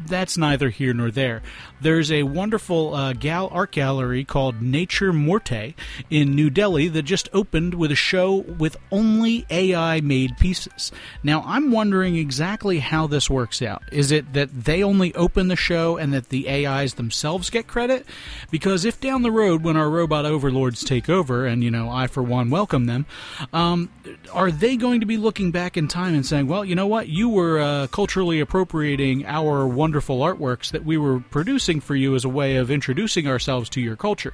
that's 0.08 0.38
neither 0.38 0.70
here 0.70 0.94
nor 0.94 1.12
there. 1.12 1.42
There's 1.82 2.12
a 2.12 2.24
wonderful 2.24 2.94
uh, 2.94 3.14
gal 3.14 3.50
art 3.52 3.72
gallery 3.72 4.24
called 4.24 4.62
Nature 4.62 5.12
Morte 5.12 5.74
in 6.10 6.36
New 6.36 6.50
Delhi 6.50 6.88
that 6.88 7.04
just 7.04 7.30
opened 7.34 7.74
with 7.74 7.92
a 7.92 7.96
show 7.96 8.36
with 8.36 8.78
only 8.92 9.46
AI 9.50 10.02
made 10.02 10.38
pieces. 10.38 10.92
Now, 11.24 11.44
I'm 11.46 11.72
wondering 11.72 12.16
exactly 12.16 12.80
how 12.80 13.08
this 13.08 13.30
works 13.30 13.62
out. 13.62 13.84
Is 13.92 14.12
it 14.12 14.34
that 14.34 14.64
they 14.64 14.84
only 14.84 15.14
open 15.16 15.48
the 15.48 15.56
show 15.56 15.98
and 15.98 16.14
that 16.14 16.30
the 16.30 16.50
AIs 16.50 16.94
themselves 16.94 17.50
get 17.50 17.68
credit? 17.68 18.06
Because 18.50 18.86
if 18.86 19.02
down 19.02 19.24
the 19.24 19.32
road, 19.32 19.64
when 19.64 19.76
our 19.76 19.90
robot 19.90 20.26
overlords 20.26 20.84
take 20.84 21.10
over, 21.10 21.46
and 21.46 21.64
you 21.64 21.72
know, 21.72 21.90
I 21.90 22.08
for 22.08 22.24
one 22.24 22.50
welcome 22.50 22.86
them, 22.86 23.06
um, 23.52 23.90
are 24.32 24.52
they 24.52 24.78
going 24.78 25.02
to 25.02 25.06
be 25.06 25.18
looking 25.18 25.52
back 25.52 25.76
in 25.76 25.88
time 25.88 26.14
and 26.14 26.26
saying, 26.26 26.48
well, 26.48 26.64
you 26.64 26.76
know 26.76 26.88
what, 26.88 27.10
you 27.10 27.30
were 27.30 27.60
uh, 27.60 27.88
culturally 27.88 28.40
appropriating 28.40 29.26
our 29.34 29.66
wonderful 29.66 30.20
artworks 30.20 30.70
that 30.72 30.86
we 30.86 30.96
were 30.96 31.20
producing 31.20 31.82
for 31.82 31.96
you 31.96 32.14
as 32.14 32.24
a 32.24 32.30
way 32.30 32.58
of 32.58 32.70
introducing 32.70 33.28
ourselves 33.28 33.68
to 33.68 33.82
your 33.82 33.96
culture. 33.96 34.34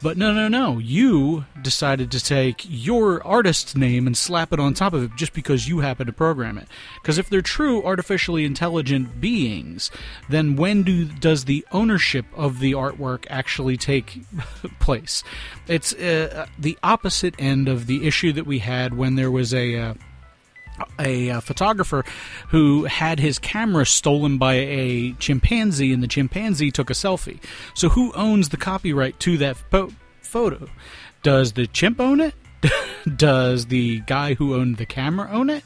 But 0.00 0.16
no, 0.16 0.32
no, 0.32 0.48
no. 0.48 0.78
You 0.78 1.44
decided 1.60 2.10
to 2.12 2.24
take 2.24 2.64
your 2.66 3.22
artist's 3.22 3.76
name 3.76 4.06
and 4.06 4.16
slap 4.16 4.50
it 4.54 4.58
on 4.58 4.72
top 4.72 4.94
of 4.94 5.02
it 5.04 5.10
just 5.14 5.34
because 5.34 5.68
you 5.68 5.80
happen 5.80 6.06
to 6.06 6.12
program 6.12 6.56
it. 6.56 6.68
Because 7.02 7.18
if 7.18 7.28
they're 7.28 7.42
true 7.42 7.84
artificially 7.84 8.46
intelligent 8.46 9.20
beings, 9.20 9.90
then 10.30 10.56
when 10.56 10.84
do 10.84 11.04
does 11.04 11.44
the 11.44 11.66
ownership 11.70 12.24
of 12.34 12.60
the 12.60 12.72
artwork 12.72 13.26
actually 13.28 13.76
take 13.76 14.22
place? 14.80 15.22
It's 15.68 15.92
uh, 15.92 16.46
the 16.58 16.78
opposite 16.82 17.34
end 17.38 17.68
of 17.68 17.86
the 17.86 18.06
issue 18.06 18.32
that 18.32 18.46
we 18.46 18.60
had 18.60 18.96
when 18.96 19.16
there 19.16 19.30
was 19.30 19.52
a. 19.52 19.76
Uh, 19.76 19.94
a, 20.98 21.28
a, 21.28 21.40
photographer 21.40 22.04
who 22.48 22.84
had 22.84 23.20
his 23.20 23.38
camera 23.38 23.86
stolen 23.86 24.38
by 24.38 24.54
a 24.54 25.12
chimpanzee, 25.14 25.92
and 25.92 26.02
the 26.02 26.08
chimpanzee 26.08 26.70
took 26.70 26.90
a 26.90 26.94
selfie. 26.94 27.40
So, 27.74 27.88
who 27.88 28.12
owns 28.12 28.50
the 28.50 28.56
copyright 28.56 29.18
to 29.20 29.38
that 29.38 29.56
po- 29.70 29.92
photo? 30.22 30.68
Does 31.22 31.52
the 31.52 31.66
chimp 31.66 32.00
own 32.00 32.20
it? 32.20 32.34
Does 33.16 33.66
the 33.66 34.00
guy 34.00 34.34
who 34.34 34.54
owned 34.54 34.76
the 34.76 34.86
camera 34.86 35.28
own 35.30 35.50
it? 35.50 35.64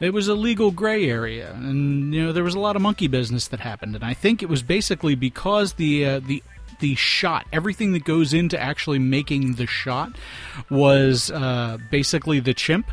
It 0.00 0.12
was 0.12 0.28
a 0.28 0.34
legal 0.34 0.70
gray 0.70 1.08
area, 1.08 1.52
and 1.52 2.14
you 2.14 2.24
know 2.24 2.32
there 2.32 2.44
was 2.44 2.54
a 2.54 2.60
lot 2.60 2.76
of 2.76 2.82
monkey 2.82 3.08
business 3.08 3.48
that 3.48 3.60
happened. 3.60 3.94
And 3.94 4.04
I 4.04 4.14
think 4.14 4.42
it 4.42 4.48
was 4.48 4.62
basically 4.62 5.14
because 5.14 5.74
the 5.74 6.04
uh, 6.04 6.20
the 6.20 6.42
the 6.80 6.94
shot, 6.94 7.46
everything 7.52 7.92
that 7.92 8.04
goes 8.04 8.32
into 8.32 8.60
actually 8.60 8.98
making 8.98 9.54
the 9.54 9.66
shot, 9.66 10.12
was 10.70 11.30
uh, 11.30 11.78
basically 11.90 12.40
the 12.40 12.54
chimp 12.54 12.90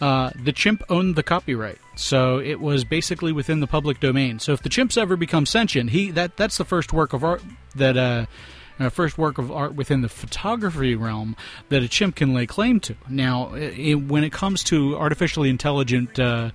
uh, 0.00 0.30
the 0.42 0.52
chimp 0.52 0.82
owned 0.88 1.16
the 1.16 1.22
copyright, 1.22 1.78
so 1.96 2.38
it 2.38 2.60
was 2.60 2.84
basically 2.84 3.32
within 3.32 3.60
the 3.60 3.66
public 3.66 4.00
domain. 4.00 4.38
So 4.38 4.52
if 4.52 4.62
the 4.62 4.68
chimps 4.68 4.98
ever 4.98 5.16
become 5.16 5.46
sentient, 5.46 5.90
he 5.90 6.10
that 6.12 6.36
that's 6.36 6.58
the 6.58 6.64
first 6.64 6.92
work 6.92 7.12
of 7.12 7.24
art 7.24 7.42
that 7.74 7.96
uh, 7.96 8.26
uh, 8.78 8.90
first 8.90 9.16
work 9.16 9.38
of 9.38 9.50
art 9.50 9.74
within 9.74 10.02
the 10.02 10.08
photography 10.08 10.94
realm 10.94 11.36
that 11.68 11.82
a 11.82 11.88
chimp 11.88 12.16
can 12.16 12.34
lay 12.34 12.46
claim 12.46 12.80
to. 12.80 12.94
Now, 13.08 13.54
it, 13.54 13.94
when 13.94 14.24
it 14.24 14.32
comes 14.32 14.62
to 14.64 14.96
artificially 14.96 15.48
intelligent 15.48 16.18
uh, 16.18 16.50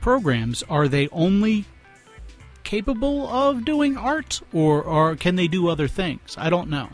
programs, 0.00 0.62
are 0.64 0.88
they 0.88 1.08
only 1.08 1.64
capable 2.64 3.28
of 3.28 3.64
doing 3.64 3.96
art, 3.96 4.40
or, 4.52 4.82
or 4.82 5.16
can 5.16 5.36
they 5.36 5.48
do 5.48 5.68
other 5.68 5.88
things? 5.88 6.34
I 6.38 6.50
don't 6.50 6.68
know. 6.68 6.88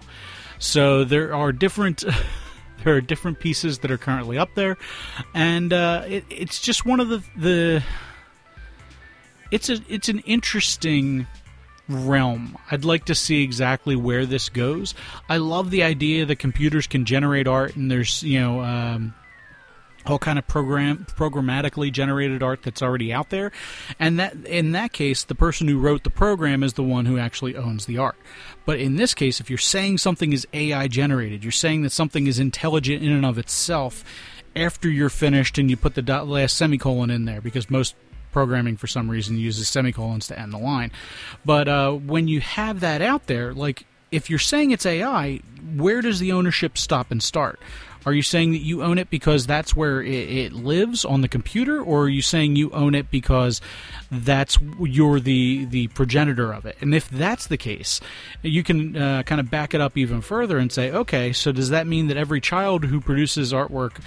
So 0.59 1.05
there 1.05 1.35
are 1.35 1.53
different. 1.53 2.05
There 2.85 2.95
are 2.95 3.01
different 3.01 3.41
pieces 3.41 3.81
that 3.81 3.91
are 3.91 3.99
currently 3.99 4.39
up 4.39 4.55
there, 4.55 4.77
and 5.35 5.73
uh, 5.73 6.05
it, 6.07 6.25
it's 6.31 6.61
just 6.61 6.87
one 6.87 7.01
of 7.01 7.09
the 7.09 7.23
the. 7.37 7.83
It's 9.51 9.69
a 9.69 9.79
it's 9.89 10.09
an 10.09 10.21
interesting 10.21 11.27
realm. 11.89 12.57
I'd 12.71 12.85
like 12.85 13.07
to 13.07 13.15
see 13.15 13.43
exactly 13.43 13.97
where 13.97 14.27
this 14.27 14.49
goes. 14.49 14.95
I 15.29 15.39
love 15.39 15.71
the 15.71 15.83
idea 15.83 16.27
that 16.27 16.37
computers 16.37 16.87
can 16.87 17.05
generate 17.05 17.47
art, 17.49 17.77
and 17.77 17.91
there's 17.91 18.23
you 18.23 18.41
know 18.41 18.61
um, 18.61 19.15
all 20.07 20.19
kind 20.19 20.39
of 20.39 20.47
program 20.47 21.07
programmatically 21.17 21.93
generated 21.93 22.43
art 22.43 22.63
that's 22.63 22.83
already 22.83 23.13
out 23.13 23.31
there. 23.31 23.53
And 23.99 24.19
that 24.19 24.35
in 24.47 24.73
that 24.73 24.93
case 24.93 25.25
the 25.25 25.35
person 25.35 25.69
who 25.69 25.79
wrote 25.79 26.05
the 26.05 26.11
program 26.11 26.63
is 26.63 26.75
the 26.75 26.83
one 26.83 27.07
who 27.07 27.19
actually 27.19 27.57
owns 27.57 27.87
the 27.87 27.99
art. 27.99 28.17
But 28.65 28.79
in 28.79 28.97
this 28.97 29.15
case 29.15 29.41
if 29.41 29.51
you're 29.51 29.59
saying 29.59 29.99
something 29.99 30.33
is 30.33 30.47
AI 30.53 30.89
generated 30.89 31.43
you're 31.43 31.53
saying 31.53 31.83
that 31.83 31.93
something 31.93 32.27
is 32.27 32.39
intelligent 32.39 33.03
in 33.03 33.13
and 33.13 33.27
of 33.27 33.39
itself 33.39 34.05
after 34.57 34.89
you're 34.89 35.11
finished 35.11 35.59
and 35.59 35.71
you 35.71 35.77
put 35.77 35.95
the 35.95 36.03
dot 36.03 36.27
last 36.27 36.57
semicolon 36.57 37.11
in 37.11 37.25
there 37.25 37.41
because 37.41 37.71
most 37.71 37.95
programming 38.33 38.77
for 38.77 38.87
some 38.87 39.11
reason 39.11 39.39
uses 39.39 39.69
semicolons 39.69 40.27
to 40.29 40.39
end 40.39 40.53
the 40.53 40.59
line. 40.59 40.93
But 41.45 41.69
uh, 41.69 41.93
when 41.93 42.29
you 42.29 42.41
have 42.41 42.81
that 42.81 43.03
out 43.03 43.27
there 43.27 43.53
like 43.53 43.85
if 44.11 44.31
you're 44.31 44.39
saying 44.39 44.71
it's 44.71 44.87
AI, 44.87 45.41
where 45.77 46.01
does 46.01 46.19
the 46.19 46.33
ownership 46.33 46.79
stop 46.79 47.11
and 47.11 47.23
start? 47.23 47.61
Are 48.07 48.13
you 48.13 48.23
saying 48.23 48.53
that 48.53 48.59
you 48.59 48.83
own 48.83 48.99
it 48.99 49.11
because 49.11 49.47
that's 49.47 49.75
where 49.75 50.03
it, 50.03 50.31
it, 50.31 50.53
lives 50.53 51.05
on 51.05 51.21
the 51.21 51.29
computer, 51.29 51.83
or 51.83 52.05
are 52.05 52.09
you 52.09 52.23
saying 52.23 52.57
you 52.57 52.71
own 52.71 52.95
it 52.95 53.11
because 53.11 53.61
that's 54.11 54.59
you're 54.81 55.21
the 55.21 55.65
the 55.67 55.89
progenitor 55.89 56.53
of 56.53 56.65
it? 56.65 56.77
And 56.81 56.95
if 56.95 57.09
that's 57.11 57.47
the 57.47 57.57
case, 57.57 58.01
you 58.43 58.63
can 58.63 58.97
uh, 58.97 59.23
kind 59.25 59.41
of 59.41 59.51
back 59.51 59.75
it 59.75 59.81
up 59.81 59.97
even 59.97 60.21
further 60.21 60.59
and 60.59 60.73
say, 60.73 60.91
okay, 60.91 61.33
so 61.33 61.53
does 61.53 61.71
that 61.71 61.87
mean 61.87 62.07
that 62.09 62.17
every 62.17 62.41
child 62.41 62.85
who 62.85 63.01
produces 63.01 63.53
artwork 63.53 64.01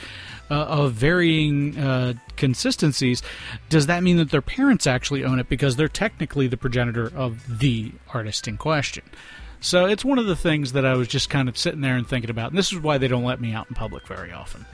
uh, 0.50 0.66
of 0.66 0.94
varying 0.94 1.78
uh, 1.78 2.14
consistencies, 2.36 3.24
does 3.70 3.88
that 3.88 4.04
mean 4.04 4.18
that 4.18 4.32
their 4.32 4.42
parents 4.42 4.86
actually 4.86 5.24
own 5.24 5.40
it 5.40 5.48
because 5.48 5.76
they're 5.76 5.88
technically 5.88 6.48
the 6.48 6.58
progenitor 6.58 7.12
of 7.16 7.60
the 7.60 7.92
artist 8.14 8.48
in 8.48 8.58
question? 8.58 9.04
So 9.62 9.86
it's 9.86 10.04
one 10.04 10.18
of 10.18 10.26
the 10.26 10.36
things 10.36 10.74
that 10.74 10.86
I 10.86 10.96
was 10.96 11.08
just 11.08 11.30
kind 11.30 11.48
of 11.48 11.58
sitting 11.58 11.82
there 11.82 11.96
and 11.96 12.08
thinking 12.08 12.32
about. 12.32 12.50
And 12.50 12.58
this 12.58 12.74
is 12.74 12.80
why 12.80 12.98
they 12.98 13.08
don't 13.08 13.24
let 13.24 13.40
me 13.40 13.54
out 13.54 13.68
in 13.70 13.76
public 13.76 14.08
very 14.08 14.32
often. 14.32 14.66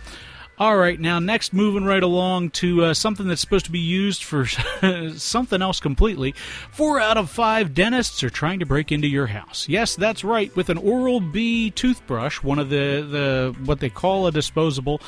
All 0.60 0.75
right, 0.75 1.00
now 1.00 1.20
next, 1.20 1.53
moving 1.53 1.84
right 1.86 2.01
along 2.01 2.50
to 2.51 2.86
uh, 2.86 2.94
something 2.96 3.27
that's 3.27 3.41
supposed 3.41 3.65
to 3.65 3.72
be 3.72 3.77
used 3.77 4.24
for 4.24 4.48
something 5.15 5.62
else 5.62 5.79
completely. 5.79 6.32
Four 6.72 7.00
out 7.00 7.15
of 7.15 7.29
five 7.29 7.75
dentists 7.75 8.24
are 8.24 8.32
trying 8.32 8.58
to 8.60 8.65
break 8.65 8.91
into 8.91 9.08
your 9.08 9.27
house. 9.27 9.70
Yes, 9.70 9.96
that's 9.96 10.24
right. 10.24 10.56
With 10.56 10.70
an 10.70 10.79
Oral 10.79 11.20
B 11.20 11.70
toothbrush, 11.70 12.41
one 12.41 12.58
of 12.58 12.72
the, 12.72 13.06
the 13.56 13.56
what 13.65 13.82
they 13.82 13.89
call 13.89 14.25
a 14.25 14.32
disposable, 14.32 15.00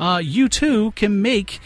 uh, 0.00 0.22
you 0.24 0.48
too 0.48 0.92
can 0.92 1.20
make 1.20 1.60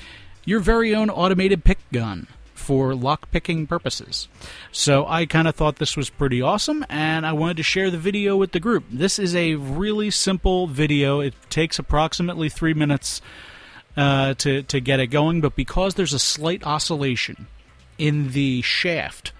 your 0.44 0.58
very 0.58 0.92
own 0.92 1.08
automated 1.08 1.62
pick 1.62 1.78
gun 1.92 2.26
for 2.68 2.94
lock-picking 2.94 3.66
purposes. 3.66 4.28
So 4.72 5.06
I 5.06 5.24
kind 5.24 5.48
of 5.48 5.54
thought 5.54 5.76
this 5.76 5.96
was 5.96 6.10
pretty 6.10 6.42
awesome, 6.42 6.84
and 6.90 7.24
I 7.24 7.32
wanted 7.32 7.56
to 7.56 7.62
share 7.62 7.90
the 7.90 7.96
video 7.96 8.36
with 8.36 8.52
the 8.52 8.60
group. 8.60 8.84
This 8.90 9.18
is 9.18 9.34
a 9.34 9.54
really 9.54 10.10
simple 10.10 10.66
video. 10.66 11.20
It 11.20 11.32
takes 11.48 11.78
approximately 11.78 12.50
three 12.50 12.74
minutes 12.74 13.22
uh, 13.96 14.34
to, 14.34 14.64
to 14.64 14.80
get 14.80 15.00
it 15.00 15.06
going, 15.06 15.40
but 15.40 15.56
because 15.56 15.94
there's 15.94 16.12
a 16.12 16.18
slight 16.18 16.62
oscillation 16.66 17.46
in 17.96 18.32
the 18.32 18.60
shaft, 18.60 19.32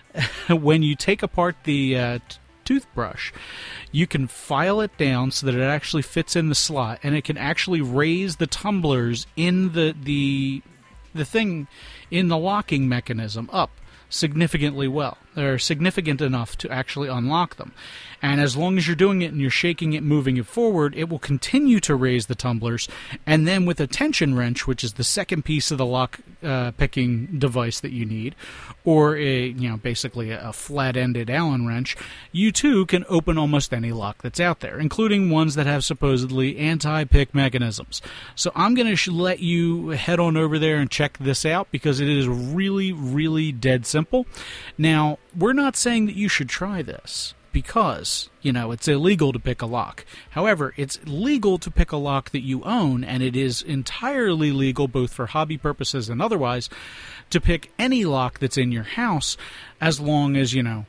when 0.48 0.82
you 0.82 0.96
take 0.96 1.22
apart 1.22 1.54
the 1.62 1.96
uh, 1.96 2.18
toothbrush, 2.64 3.30
you 3.92 4.08
can 4.08 4.26
file 4.26 4.80
it 4.80 4.98
down 4.98 5.30
so 5.30 5.46
that 5.46 5.54
it 5.54 5.62
actually 5.62 6.02
fits 6.02 6.34
in 6.34 6.48
the 6.48 6.56
slot, 6.56 6.98
and 7.04 7.14
it 7.14 7.22
can 7.22 7.38
actually 7.38 7.80
raise 7.80 8.38
the 8.38 8.48
tumblers 8.48 9.28
in 9.36 9.72
the 9.72 9.94
the 10.02 10.62
the 11.14 11.24
thing 11.24 11.68
in 12.12 12.28
the 12.28 12.36
locking 12.36 12.88
mechanism 12.88 13.48
up 13.52 13.70
significantly 14.10 14.86
well. 14.86 15.16
They're 15.34 15.58
significant 15.58 16.20
enough 16.20 16.56
to 16.58 16.70
actually 16.70 17.08
unlock 17.08 17.56
them. 17.56 17.72
And 18.22 18.40
as 18.40 18.56
long 18.56 18.78
as 18.78 18.86
you're 18.86 18.94
doing 18.94 19.20
it 19.20 19.32
and 19.32 19.40
you're 19.40 19.50
shaking 19.50 19.92
it, 19.92 20.02
moving 20.04 20.36
it 20.36 20.46
forward, 20.46 20.94
it 20.94 21.08
will 21.08 21.18
continue 21.18 21.80
to 21.80 21.96
raise 21.96 22.26
the 22.26 22.36
tumblers. 22.36 22.88
And 23.26 23.48
then 23.48 23.66
with 23.66 23.80
a 23.80 23.88
tension 23.88 24.36
wrench, 24.36 24.66
which 24.66 24.84
is 24.84 24.94
the 24.94 25.04
second 25.04 25.44
piece 25.44 25.72
of 25.72 25.78
the 25.78 25.84
lock 25.84 26.20
uh, 26.42 26.70
picking 26.72 27.38
device 27.38 27.80
that 27.80 27.90
you 27.90 28.04
need, 28.04 28.36
or 28.84 29.16
a 29.16 29.46
you 29.46 29.68
know 29.68 29.76
basically 29.76 30.30
a 30.30 30.52
flat-ended 30.52 31.28
Allen 31.28 31.66
wrench, 31.66 31.96
you 32.30 32.52
too 32.52 32.86
can 32.86 33.04
open 33.08 33.36
almost 33.36 33.74
any 33.74 33.92
lock 33.92 34.22
that's 34.22 34.40
out 34.40 34.60
there, 34.60 34.78
including 34.78 35.30
ones 35.30 35.56
that 35.56 35.66
have 35.66 35.84
supposedly 35.84 36.58
anti-pick 36.58 37.34
mechanisms. 37.34 38.00
So 38.36 38.52
I'm 38.54 38.74
going 38.74 38.88
to 38.88 38.96
sh- 38.96 39.08
let 39.08 39.40
you 39.40 39.90
head 39.90 40.20
on 40.20 40.36
over 40.36 40.58
there 40.58 40.76
and 40.76 40.90
check 40.90 41.18
this 41.18 41.44
out 41.44 41.70
because 41.70 42.00
it 42.00 42.08
is 42.08 42.28
really, 42.28 42.92
really 42.92 43.50
dead 43.50 43.84
simple. 43.84 44.26
Now 44.78 45.18
we're 45.36 45.52
not 45.52 45.76
saying 45.76 46.06
that 46.06 46.16
you 46.16 46.28
should 46.28 46.48
try 46.48 46.82
this 46.82 47.34
because, 47.52 48.30
you 48.40 48.52
know, 48.52 48.72
it's 48.72 48.88
illegal 48.88 49.32
to 49.32 49.38
pick 49.38 49.62
a 49.62 49.66
lock. 49.66 50.04
However, 50.30 50.74
it's 50.76 50.98
legal 51.04 51.58
to 51.58 51.70
pick 51.70 51.92
a 51.92 51.96
lock 51.96 52.30
that 52.30 52.40
you 52.40 52.62
own, 52.64 53.04
and 53.04 53.22
it 53.22 53.36
is 53.36 53.62
entirely 53.62 54.52
legal, 54.52 54.88
both 54.88 55.12
for 55.12 55.26
hobby 55.26 55.58
purposes 55.58 56.08
and 56.08 56.22
otherwise, 56.22 56.70
to 57.30 57.40
pick 57.40 57.72
any 57.78 58.04
lock 58.04 58.38
that's 58.38 58.58
in 58.58 58.72
your 58.72 58.82
house 58.82 59.36
as 59.80 60.00
long 60.00 60.36
as, 60.36 60.54
you 60.54 60.62
know, 60.62 60.86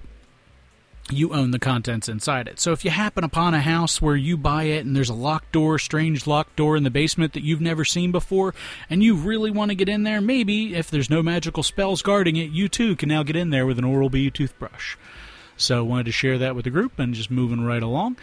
you 1.11 1.33
own 1.33 1.51
the 1.51 1.59
contents 1.59 2.07
inside 2.07 2.47
it. 2.47 2.59
So 2.59 2.71
if 2.71 2.85
you 2.85 2.91
happen 2.91 3.25
upon 3.25 3.53
a 3.53 3.59
house 3.59 4.01
where 4.01 4.15
you 4.15 4.37
buy 4.37 4.63
it 4.63 4.85
and 4.85 4.95
there's 4.95 5.09
a 5.09 5.13
locked 5.13 5.51
door, 5.51 5.77
strange 5.77 6.25
locked 6.25 6.55
door 6.55 6.77
in 6.77 6.83
the 6.83 6.89
basement 6.89 7.33
that 7.33 7.43
you've 7.43 7.61
never 7.61 7.83
seen 7.83 8.11
before, 8.11 8.55
and 8.89 9.03
you 9.03 9.15
really 9.15 9.51
want 9.51 9.69
to 9.69 9.75
get 9.75 9.89
in 9.89 10.03
there, 10.03 10.21
maybe 10.21 10.75
if 10.75 10.89
there's 10.89 11.09
no 11.09 11.21
magical 11.21 11.61
spells 11.61 12.01
guarding 12.01 12.37
it, 12.37 12.51
you 12.51 12.69
too 12.69 12.95
can 12.95 13.09
now 13.09 13.21
get 13.21 13.35
in 13.35 13.49
there 13.49 13.65
with 13.65 13.77
an 13.77 13.83
Oral 13.83 14.09
B 14.09 14.31
toothbrush. 14.31 14.95
So 15.57 15.79
I 15.79 15.81
wanted 15.81 16.05
to 16.05 16.11
share 16.11 16.37
that 16.39 16.55
with 16.55 16.65
the 16.65 16.71
group 16.71 16.99
and 16.99 17.13
just 17.13 17.31
moving 17.31 17.63
right 17.63 17.83
along. 17.83 18.17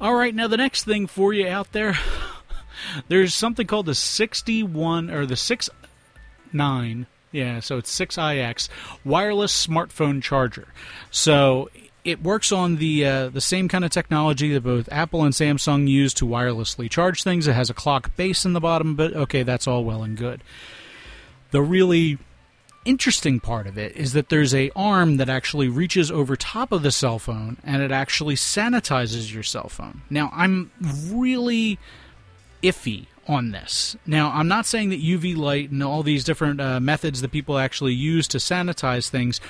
All 0.00 0.14
right, 0.14 0.34
now 0.34 0.46
the 0.46 0.58
next 0.58 0.84
thing 0.84 1.06
for 1.06 1.32
you 1.32 1.48
out 1.48 1.72
there, 1.72 1.96
there's 3.08 3.34
something 3.34 3.66
called 3.66 3.86
the 3.86 3.94
61 3.94 5.10
or 5.10 5.24
the 5.24 5.36
69. 5.36 7.06
Yeah, 7.32 7.60
so 7.60 7.78
it's 7.78 7.98
6iX 7.98 8.68
wireless 9.04 9.66
smartphone 9.66 10.22
charger. 10.22 10.68
So 11.10 11.70
it 12.04 12.22
works 12.22 12.52
on 12.52 12.76
the 12.76 13.04
uh, 13.04 13.28
the 13.30 13.40
same 13.40 13.68
kind 13.68 13.84
of 13.84 13.90
technology 13.90 14.52
that 14.52 14.62
both 14.62 14.88
Apple 14.92 15.24
and 15.24 15.34
Samsung 15.34 15.88
use 15.88 16.14
to 16.14 16.26
wirelessly 16.26 16.88
charge 16.88 17.24
things. 17.24 17.48
It 17.48 17.54
has 17.54 17.68
a 17.68 17.74
clock 17.74 18.14
base 18.16 18.44
in 18.44 18.52
the 18.52 18.60
bottom, 18.60 18.94
but 18.94 19.12
okay, 19.12 19.42
that's 19.42 19.66
all 19.66 19.84
well 19.84 20.04
and 20.04 20.16
good. 20.16 20.40
The 21.50 21.62
really 21.62 22.18
interesting 22.86 23.40
part 23.40 23.66
of 23.66 23.76
it 23.76 23.96
is 23.96 24.12
that 24.12 24.28
there's 24.28 24.54
a 24.54 24.70
arm 24.74 25.16
that 25.18 25.28
actually 25.28 25.68
reaches 25.68 26.10
over 26.10 26.36
top 26.36 26.72
of 26.72 26.82
the 26.82 26.90
cell 26.90 27.18
phone 27.18 27.56
and 27.64 27.82
it 27.82 27.90
actually 27.90 28.36
sanitizes 28.36 29.32
your 29.32 29.42
cell 29.42 29.68
phone. 29.68 30.02
Now, 30.08 30.30
I'm 30.32 30.70
really 30.80 31.78
iffy 32.62 33.06
on 33.28 33.50
this. 33.50 33.96
Now, 34.06 34.30
I'm 34.30 34.48
not 34.48 34.66
saying 34.66 34.90
that 34.90 35.02
UV 35.02 35.36
light 35.36 35.70
and 35.70 35.82
all 35.82 36.02
these 36.02 36.24
different 36.24 36.60
uh, 36.60 36.80
methods 36.80 37.20
that 37.20 37.32
people 37.32 37.58
actually 37.58 37.94
use 37.94 38.28
to 38.28 38.38
sanitize 38.38 39.08
things 39.08 39.40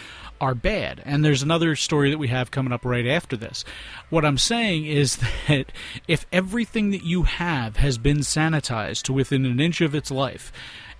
are 0.40 0.54
bad. 0.54 1.02
And 1.04 1.24
there's 1.24 1.42
another 1.42 1.76
story 1.76 2.10
that 2.10 2.18
we 2.18 2.28
have 2.28 2.50
coming 2.50 2.72
up 2.72 2.84
right 2.84 3.06
after 3.06 3.36
this. 3.36 3.64
What 4.10 4.24
I'm 4.24 4.38
saying 4.38 4.86
is 4.86 5.16
that 5.48 5.72
if 6.08 6.26
everything 6.32 6.90
that 6.90 7.04
you 7.04 7.24
have 7.24 7.76
has 7.76 7.98
been 7.98 8.18
sanitized 8.18 9.02
to 9.02 9.12
within 9.12 9.44
an 9.44 9.60
inch 9.60 9.80
of 9.80 9.94
its 9.94 10.10
life, 10.10 10.52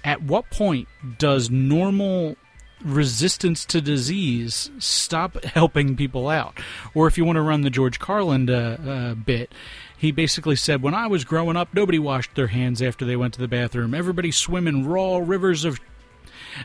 at 0.06 0.22
what 0.22 0.48
point 0.50 0.88
does 1.18 1.50
normal 1.50 2.36
resistance 2.84 3.64
to 3.64 3.80
disease 3.80 4.70
stop 4.78 5.42
helping 5.44 5.96
people 5.96 6.28
out? 6.28 6.58
Or 6.94 7.08
if 7.08 7.18
you 7.18 7.24
want 7.24 7.36
to 7.36 7.42
run 7.42 7.62
the 7.62 7.70
George 7.70 7.98
Carlin 7.98 8.48
uh, 8.48 8.78
uh, 8.86 9.14
bit, 9.14 9.52
he 9.98 10.12
basically 10.12 10.56
said, 10.56 10.80
When 10.80 10.94
I 10.94 11.08
was 11.08 11.24
growing 11.24 11.56
up, 11.56 11.74
nobody 11.74 11.98
washed 11.98 12.34
their 12.36 12.46
hands 12.46 12.80
after 12.80 13.04
they 13.04 13.16
went 13.16 13.34
to 13.34 13.40
the 13.40 13.48
bathroom. 13.48 13.94
Everybody 13.94 14.30
swam 14.30 14.68
in 14.68 14.86
raw 14.86 15.18
rivers 15.18 15.64
of. 15.64 15.80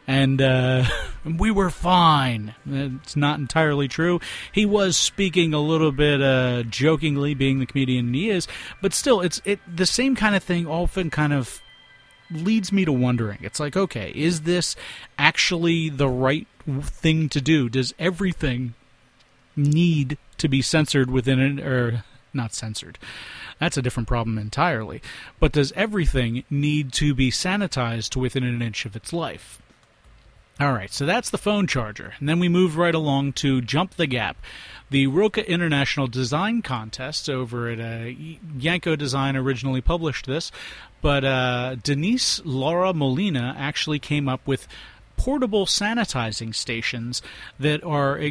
And 0.07 0.41
uh, 0.41 0.85
we 1.25 1.49
were 1.49 1.71
fine. 1.71 2.53
It's 2.65 3.15
not 3.15 3.39
entirely 3.39 3.87
true. 3.87 4.21
He 4.51 4.65
was 4.65 4.95
speaking 4.95 5.53
a 5.53 5.59
little 5.59 5.91
bit 5.91 6.21
uh, 6.21 6.63
jokingly, 6.63 7.33
being 7.33 7.59
the 7.59 7.65
comedian 7.65 8.13
he 8.13 8.29
is, 8.29 8.47
but 8.81 8.93
still, 8.93 9.19
it's 9.19 9.41
it 9.43 9.59
the 9.67 9.87
same 9.87 10.15
kind 10.15 10.35
of 10.35 10.43
thing. 10.43 10.67
Often, 10.67 11.09
kind 11.09 11.33
of 11.33 11.61
leads 12.31 12.71
me 12.71 12.85
to 12.85 12.91
wondering. 12.91 13.39
It's 13.41 13.59
like, 13.59 13.75
okay, 13.75 14.11
is 14.15 14.41
this 14.41 14.75
actually 15.17 15.89
the 15.89 16.09
right 16.09 16.47
thing 16.81 17.29
to 17.29 17.41
do? 17.41 17.69
Does 17.69 17.93
everything 17.99 18.73
need 19.55 20.17
to 20.37 20.47
be 20.47 20.61
censored 20.61 21.11
within 21.11 21.39
it, 21.39 21.65
or 21.65 22.03
not 22.33 22.53
censored? 22.53 22.97
That's 23.59 23.77
a 23.77 23.81
different 23.81 24.07
problem 24.07 24.37
entirely. 24.37 25.01
But 25.39 25.51
does 25.51 25.71
everything 25.73 26.43
need 26.49 26.93
to 26.93 27.13
be 27.13 27.29
sanitized 27.29 28.15
within 28.15 28.43
an 28.43 28.61
inch 28.61 28.85
of 28.85 28.95
its 28.95 29.13
life? 29.13 29.61
All 30.61 30.73
right, 30.73 30.93
so 30.93 31.07
that's 31.07 31.31
the 31.31 31.39
phone 31.39 31.65
charger. 31.65 32.13
And 32.19 32.29
then 32.29 32.37
we 32.37 32.47
move 32.47 32.77
right 32.77 32.93
along 32.93 33.33
to 33.33 33.61
Jump 33.61 33.95
the 33.95 34.05
Gap, 34.05 34.37
the 34.91 35.07
Roca 35.07 35.49
International 35.49 36.05
Design 36.05 36.61
Contest 36.61 37.31
over 37.31 37.67
at 37.67 37.79
uh, 37.79 38.11
Yanko 38.59 38.95
Design 38.95 39.35
originally 39.35 39.81
published 39.81 40.27
this, 40.27 40.51
but 41.01 41.25
uh, 41.25 41.77
Denise 41.81 42.41
Laura 42.45 42.93
Molina 42.93 43.55
actually 43.57 43.97
came 43.97 44.29
up 44.29 44.45
with 44.45 44.67
portable 45.17 45.65
sanitizing 45.65 46.53
stations 46.53 47.23
that 47.59 47.83
are 47.83 48.21
uh, 48.21 48.29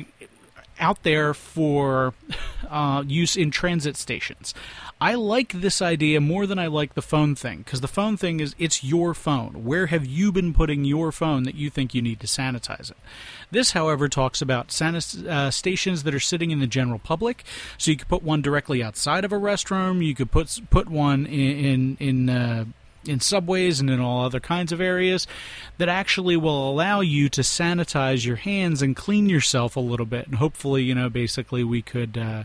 out 0.78 1.02
there 1.02 1.34
for 1.34 2.14
uh, 2.70 3.02
use 3.08 3.36
in 3.36 3.50
transit 3.50 3.96
stations. 3.96 4.54
I 5.00 5.14
like 5.14 5.52
this 5.52 5.80
idea 5.80 6.20
more 6.20 6.46
than 6.46 6.58
I 6.58 6.66
like 6.66 6.92
the 6.92 7.00
phone 7.02 7.34
thing 7.34 7.58
because 7.58 7.80
the 7.80 7.88
phone 7.88 8.18
thing 8.18 8.38
is 8.40 8.54
it's 8.58 8.84
your 8.84 9.14
phone. 9.14 9.64
Where 9.64 9.86
have 9.86 10.04
you 10.04 10.30
been 10.30 10.52
putting 10.52 10.84
your 10.84 11.10
phone 11.10 11.44
that 11.44 11.54
you 11.54 11.70
think 11.70 11.94
you 11.94 12.02
need 12.02 12.20
to 12.20 12.26
sanitize 12.26 12.90
it? 12.90 12.98
This, 13.50 13.70
however, 13.70 14.08
talks 14.08 14.42
about 14.42 14.78
uh, 14.82 15.50
stations 15.50 16.02
that 16.02 16.14
are 16.14 16.20
sitting 16.20 16.50
in 16.50 16.60
the 16.60 16.66
general 16.66 16.98
public. 16.98 17.44
So 17.78 17.90
you 17.90 17.96
could 17.96 18.08
put 18.08 18.22
one 18.22 18.42
directly 18.42 18.82
outside 18.82 19.24
of 19.24 19.32
a 19.32 19.38
restroom. 19.38 20.04
You 20.04 20.14
could 20.14 20.30
put 20.30 20.60
put 20.68 20.90
one 20.90 21.24
in 21.24 21.96
in, 21.96 21.96
in 21.98 22.30
uh, 22.30 22.64
in 23.06 23.20
subways 23.20 23.80
and 23.80 23.88
in 23.88 24.00
all 24.00 24.24
other 24.24 24.40
kinds 24.40 24.72
of 24.72 24.80
areas 24.82 25.26
that 25.78 25.88
actually 25.88 26.36
will 26.36 26.70
allow 26.70 27.00
you 27.00 27.30
to 27.30 27.40
sanitize 27.40 28.26
your 28.26 28.36
hands 28.36 28.82
and 28.82 28.94
clean 28.94 29.30
yourself 29.30 29.76
a 29.76 29.80
little 29.80 30.04
bit. 30.04 30.26
And 30.26 30.36
hopefully, 30.36 30.82
you 30.82 30.94
know, 30.94 31.08
basically 31.08 31.64
we 31.64 31.80
could 31.80 32.18
uh, 32.18 32.44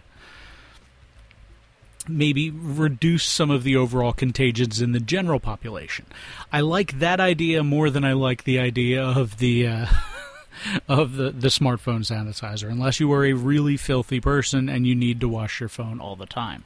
maybe 2.07 2.49
reduce 2.49 3.23
some 3.23 3.51
of 3.51 3.63
the 3.63 3.75
overall 3.75 4.13
contagions 4.13 4.81
in 4.81 4.91
the 4.91 4.99
general 4.99 5.39
population. 5.39 6.05
I 6.51 6.61
like 6.61 6.99
that 6.99 7.19
idea 7.19 7.63
more 7.63 7.89
than 7.89 8.03
I 8.03 8.13
like 8.13 8.43
the 8.43 8.59
idea 8.59 9.03
of 9.03 9.37
the. 9.37 9.67
Uh, 9.67 9.85
of 10.87 11.15
the, 11.15 11.31
the 11.31 11.49
smartphone 11.49 11.99
sanitizer, 11.99 12.69
unless 12.69 12.99
you 12.99 13.11
are 13.11 13.25
a 13.25 13.33
really 13.33 13.77
filthy 13.77 14.19
person 14.21 14.69
and 14.69 14.87
you 14.87 14.95
need 14.95 15.19
to 15.19 15.27
wash 15.27 15.59
your 15.59 15.69
phone 15.69 15.99
all 15.99 16.15
the 16.15 16.25
time. 16.25 16.63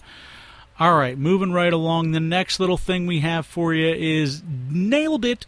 All 0.80 0.96
right, 0.96 1.18
moving 1.18 1.52
right 1.52 1.74
along. 1.74 2.12
The 2.12 2.22
next 2.22 2.58
little 2.58 2.78
thing 2.78 3.06
we 3.06 3.20
have 3.20 3.46
for 3.46 3.74
you 3.74 3.94
is 3.94 4.42
nailed 4.70 5.26
it. 5.26 5.46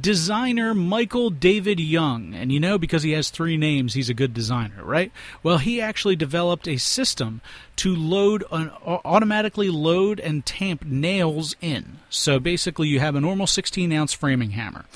Designer 0.00 0.74
Michael 0.74 1.30
David 1.30 1.78
Young. 1.78 2.34
And 2.34 2.50
you 2.50 2.58
know, 2.58 2.76
because 2.76 3.04
he 3.04 3.12
has 3.12 3.30
three 3.30 3.56
names, 3.56 3.94
he's 3.94 4.08
a 4.08 4.14
good 4.14 4.34
designer, 4.34 4.82
right? 4.82 5.12
Well, 5.44 5.58
he 5.58 5.80
actually 5.80 6.16
developed 6.16 6.66
a 6.66 6.78
system 6.78 7.40
to 7.76 7.94
load, 7.94 8.42
an, 8.50 8.72
automatically 8.84 9.70
load 9.70 10.18
and 10.18 10.44
tamp 10.44 10.84
nails 10.84 11.54
in. 11.60 11.98
So 12.10 12.40
basically, 12.40 12.88
you 12.88 12.98
have 12.98 13.14
a 13.14 13.20
normal 13.20 13.46
16 13.46 13.92
ounce 13.92 14.12
framing 14.12 14.50
hammer 14.50 14.86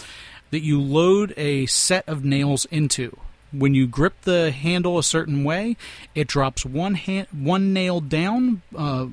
that 0.50 0.64
you 0.64 0.80
load 0.80 1.34
a 1.36 1.66
set 1.66 2.08
of 2.08 2.24
nails 2.24 2.64
into 2.64 3.16
when 3.52 3.74
you 3.74 3.86
grip 3.86 4.20
the 4.22 4.50
handle 4.50 4.98
a 4.98 5.02
certain 5.02 5.44
way, 5.44 5.76
it 6.14 6.28
drops 6.28 6.64
one 6.64 6.94
hand, 6.94 7.28
one 7.32 7.72
nail 7.72 8.00
down 8.00 8.62
uh, 8.76 9.06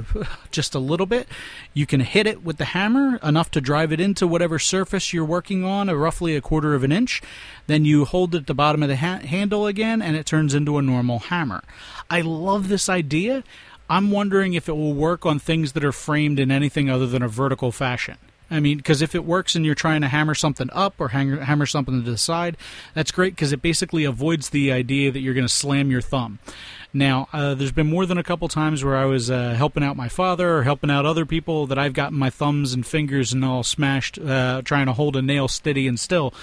just 0.50 0.74
a 0.74 0.78
little 0.78 1.06
bit. 1.06 1.28
You 1.74 1.86
can 1.86 2.00
hit 2.00 2.26
it 2.26 2.44
with 2.44 2.58
the 2.58 2.66
hammer 2.66 3.16
enough 3.22 3.50
to 3.52 3.60
drive 3.60 3.92
it 3.92 4.00
into 4.00 4.26
whatever 4.26 4.58
surface 4.58 5.12
you're 5.12 5.24
working 5.24 5.64
on, 5.64 5.90
roughly 5.90 6.36
a 6.36 6.40
quarter 6.40 6.74
of 6.74 6.84
an 6.84 6.92
inch. 6.92 7.22
Then 7.66 7.84
you 7.84 8.04
hold 8.04 8.34
it 8.34 8.38
at 8.38 8.46
the 8.46 8.54
bottom 8.54 8.82
of 8.82 8.88
the 8.88 8.96
ha- 8.96 9.18
handle 9.18 9.66
again, 9.66 10.00
and 10.02 10.16
it 10.16 10.26
turns 10.26 10.54
into 10.54 10.78
a 10.78 10.82
normal 10.82 11.18
hammer. 11.18 11.62
I 12.08 12.20
love 12.20 12.68
this 12.68 12.88
idea. 12.88 13.44
I'm 13.88 14.12
wondering 14.12 14.54
if 14.54 14.68
it 14.68 14.76
will 14.76 14.94
work 14.94 15.26
on 15.26 15.40
things 15.40 15.72
that 15.72 15.84
are 15.84 15.92
framed 15.92 16.38
in 16.38 16.52
anything 16.52 16.88
other 16.88 17.06
than 17.06 17.22
a 17.22 17.28
vertical 17.28 17.72
fashion. 17.72 18.18
I 18.50 18.60
mean, 18.60 18.78
because 18.78 19.00
if 19.00 19.14
it 19.14 19.24
works 19.24 19.54
and 19.54 19.64
you're 19.64 19.74
trying 19.74 20.00
to 20.00 20.08
hammer 20.08 20.34
something 20.34 20.68
up 20.72 20.94
or 20.98 21.08
hammer 21.08 21.66
something 21.66 22.02
to 22.02 22.10
the 22.10 22.18
side, 22.18 22.56
that's 22.94 23.12
great 23.12 23.34
because 23.34 23.52
it 23.52 23.62
basically 23.62 24.04
avoids 24.04 24.50
the 24.50 24.72
idea 24.72 25.12
that 25.12 25.20
you're 25.20 25.34
going 25.34 25.46
to 25.46 25.52
slam 25.52 25.90
your 25.90 26.00
thumb. 26.00 26.38
Now, 26.92 27.28
uh, 27.32 27.54
there's 27.54 27.70
been 27.70 27.86
more 27.86 28.04
than 28.04 28.18
a 28.18 28.24
couple 28.24 28.48
times 28.48 28.84
where 28.84 28.96
I 28.96 29.04
was 29.04 29.30
uh, 29.30 29.54
helping 29.56 29.84
out 29.84 29.96
my 29.96 30.08
father 30.08 30.56
or 30.56 30.64
helping 30.64 30.90
out 30.90 31.06
other 31.06 31.24
people 31.24 31.68
that 31.68 31.78
I've 31.78 31.92
gotten 31.92 32.18
my 32.18 32.30
thumbs 32.30 32.72
and 32.72 32.84
fingers 32.84 33.32
and 33.32 33.44
all 33.44 33.62
smashed 33.62 34.18
uh, 34.18 34.62
trying 34.64 34.86
to 34.86 34.92
hold 34.92 35.14
a 35.14 35.22
nail 35.22 35.46
steady 35.46 35.86
and 35.86 36.00
still. 36.00 36.34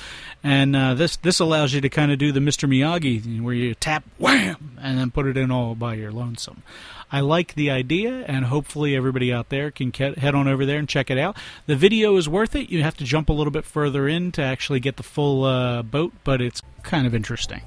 And 0.44 0.74
uh, 0.74 0.94
this 0.94 1.18
this 1.18 1.42
allows 1.42 1.74
you 1.74 1.82
to 1.82 1.90
kind 1.90 2.14
of 2.14 2.18
do 2.18 2.32
the 2.32 2.40
Mr. 2.40 2.70
Miyagi 2.70 3.42
where 3.42 3.54
you 3.54 3.76
tap 3.76 4.06
wham 4.18 4.78
and 4.82 4.98
then 4.98 5.12
put 5.12 5.26
it 5.26 5.36
in 5.36 5.52
all 5.52 5.76
by 5.76 5.96
your 5.96 6.12
lonesome. 6.12 6.64
I 7.12 7.22
like 7.22 7.56
the 7.56 7.72
idea, 7.72 8.26
and 8.26 8.46
hopefully 8.46 8.96
everybody 8.96 9.32
out 9.32 9.50
there 9.50 9.72
can 9.72 9.92
ke- 9.92 10.18
head 10.18 10.36
on 10.36 10.48
over 10.48 10.66
there 10.66 10.78
and 10.78 10.90
check 10.90 11.10
it 11.10 11.18
out. 11.18 11.38
The 11.66 11.76
video 11.76 12.18
is 12.18 12.28
worth 12.28 12.56
it. 12.56 12.70
You 12.70 12.84
have 12.84 12.98
to 12.98 13.06
jump 13.06 13.30
a 13.30 13.34
little 13.34 13.52
bit 13.52 13.64
further 13.64 14.08
in 14.08 14.32
to 14.34 14.42
actually 14.42 14.82
get 14.82 14.98
the 14.98 15.04
full 15.04 15.46
uh, 15.46 15.84
boat, 15.84 16.14
but 16.24 16.42
it's 16.42 16.62
kind 16.84 17.08
of 17.08 17.16
interesting. 17.16 17.62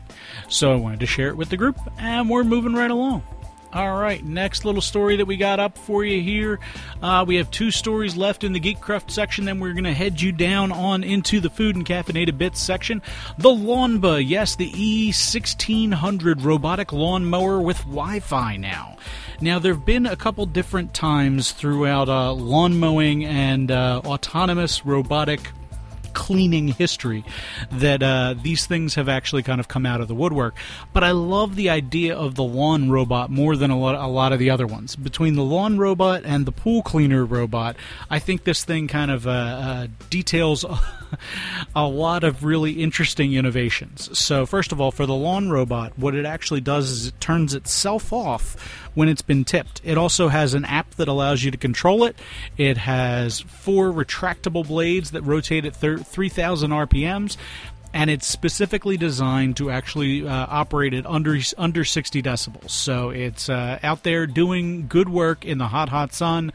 So 0.48 0.72
I 0.72 0.76
wanted 0.76 1.00
to 1.00 1.07
share 1.07 1.29
it 1.29 1.37
with 1.37 1.48
the 1.48 1.57
group, 1.57 1.79
and 1.98 2.29
we're 2.29 2.44
moving 2.44 2.74
right 2.74 2.90
along. 2.90 3.22
All 3.72 4.00
right, 4.00 4.24
next 4.24 4.64
little 4.64 4.81
story 4.81 5.16
that 5.16 5.26
we 5.26 5.37
got 5.37 5.61
up 5.61 5.79
for 5.79 6.05
you 6.05 6.20
here. 6.20 6.59
Uh, 7.00 7.24
we 7.26 7.37
have 7.37 7.53
two 7.53 7.70
stories 7.70 8.16
left 8.16 8.42
in 8.42 8.53
the 8.53 8.59
Geekcraft 8.59 9.12
section, 9.12 9.44
then 9.44 9.61
we're 9.61 9.74
going 9.74 9.85
to 9.85 9.94
head 9.94 10.20
you 10.20 10.33
down 10.33 10.72
on 10.72 11.05
into 11.05 11.38
the 11.38 11.50
food 11.50 11.76
and 11.76 11.87
caffeinated 11.87 12.37
bits 12.37 12.61
section. 12.61 13.00
The 13.38 13.50
Lawnba, 13.50 14.26
yes, 14.26 14.57
the 14.57 14.72
E1600 14.72 16.44
robotic 16.44 16.92
lawnmower 16.92 17.61
with 17.61 17.79
Wi 17.85 18.18
Fi 18.18 18.57
now. 18.57 18.96
Now, 19.42 19.59
there 19.59 19.72
have 19.72 19.87
been 19.87 20.05
a 20.05 20.16
couple 20.16 20.44
different 20.44 20.92
times 20.92 21.53
throughout 21.53 22.11
uh, 22.11 22.35
lawn 22.35 22.79
mowing 22.79 23.24
and 23.24 23.70
uh, 23.70 24.03
autonomous 24.05 24.85
robotic 24.85 25.53
cleaning 26.12 26.68
history 26.68 27.25
that 27.73 28.03
uh, 28.03 28.35
these 28.42 28.66
things 28.66 28.94
have 28.94 29.09
actually 29.09 29.42
kind 29.42 29.61
of 29.61 29.68
come 29.68 29.87
out 29.87 30.01
of 30.01 30.09
the 30.09 30.14
woodwork. 30.14 30.57
But 30.92 31.05
I 31.05 31.12
love 31.12 31.57
the 31.57 31.70
idea 31.70 32.16
of 32.16 32.35
the 32.35 32.44
lawn 32.44 32.90
robot 32.90 33.31
more 33.31 33.57
than 33.57 33.70
a 33.70 33.79
lot, 33.79 33.94
a 33.94 34.07
lot 34.07 34.33
of 34.33 34.38
the 34.38 34.51
other 34.51 34.66
ones. 34.66 34.96
Between 34.96 35.35
the 35.35 35.44
lawn 35.44 35.79
robot 35.79 36.23
and 36.25 36.46
the 36.46 36.53
pool 36.53 36.83
cleaner 36.83 37.25
robot, 37.25 37.77
I 38.09 38.18
think 38.18 38.44
this 38.44 38.64
thing 38.64 38.88
kind 38.88 39.11
of 39.11 39.27
uh, 39.27 39.31
uh, 39.31 39.87
details 40.09 40.64
a 41.75 41.87
lot 41.87 42.25
of 42.25 42.44
really 42.44 42.83
interesting 42.83 43.33
innovations. 43.35 44.16
So, 44.18 44.46
first 44.46 44.73
of 44.73 44.81
all, 44.81 44.90
for 44.90 45.07
the 45.07 45.14
lawn 45.14 45.51
robot, 45.51 45.99
what 45.99 46.14
it 46.14 46.25
actually 46.25 46.61
does 46.61 46.90
is 46.90 47.07
it 47.09 47.20
turns 47.20 47.55
itself 47.55 48.12
off 48.12 48.57
when 48.94 49.09
it's 49.09 49.23
been 49.23 49.44
tipped. 49.44 49.81
It 49.85 49.96
also 49.96 50.29
has 50.29 50.55
an 50.55 50.64
app 50.64 50.94
that 50.96 51.09
allows 51.09 51.44
you 51.44 51.51
to 51.51 51.57
control 51.57 52.05
it. 52.05 52.16
It 52.57 52.77
has 52.77 53.40
four 53.40 53.92
retractable 53.92 54.66
blades 54.66 55.12
that 55.12 55.23
rotate 55.23 55.64
at 55.64 55.77
3,000 56.04 56.70
RPMs 56.70 57.36
and 57.92 58.08
it's 58.08 58.26
specifically 58.26 58.96
designed 58.96 59.56
to 59.56 59.70
actually 59.70 60.26
uh, 60.26 60.46
operate 60.48 60.94
at 60.94 61.06
under 61.06 61.38
under 61.58 61.84
60 61.84 62.22
decibels. 62.22 62.70
So 62.70 63.10
it's 63.10 63.48
uh, 63.48 63.78
out 63.82 64.04
there 64.04 64.26
doing 64.26 64.86
good 64.86 65.08
work 65.08 65.44
in 65.44 65.58
the 65.58 65.68
hot, 65.68 65.88
hot 65.88 66.12
sun, 66.12 66.52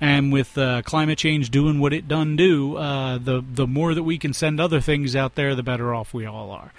and 0.00 0.32
with 0.32 0.56
uh, 0.58 0.82
climate 0.82 1.18
change 1.18 1.50
doing 1.50 1.78
what 1.78 1.92
it 1.92 2.06
done 2.06 2.36
do, 2.36 2.76
uh, 2.76 3.18
the 3.18 3.42
the 3.46 3.66
more 3.66 3.94
that 3.94 4.02
we 4.02 4.18
can 4.18 4.34
send 4.34 4.60
other 4.60 4.80
things 4.80 5.16
out 5.16 5.34
there, 5.34 5.54
the 5.54 5.62
better 5.62 5.94
off 5.94 6.12
we 6.12 6.26
all 6.26 6.50
are. 6.50 6.72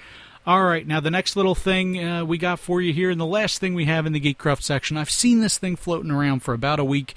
All 0.47 0.63
right, 0.63 0.85
now 0.85 0.99
the 0.99 1.09
next 1.09 1.35
little 1.35 1.55
thing 1.55 2.03
uh, 2.03 2.23
we 2.23 2.37
got 2.37 2.59
for 2.59 2.79
you 2.79 2.93
here, 2.93 3.09
and 3.09 3.19
the 3.19 3.25
last 3.25 3.57
thing 3.57 3.73
we 3.73 3.85
have 3.85 4.05
in 4.05 4.13
the 4.13 4.19
Geekcraft 4.19 4.61
section. 4.61 4.97
I've 4.97 5.09
seen 5.09 5.39
this 5.39 5.57
thing 5.57 5.75
floating 5.75 6.11
around 6.11 6.41
for 6.41 6.53
about 6.53 6.79
a 6.79 6.83
week, 6.83 7.15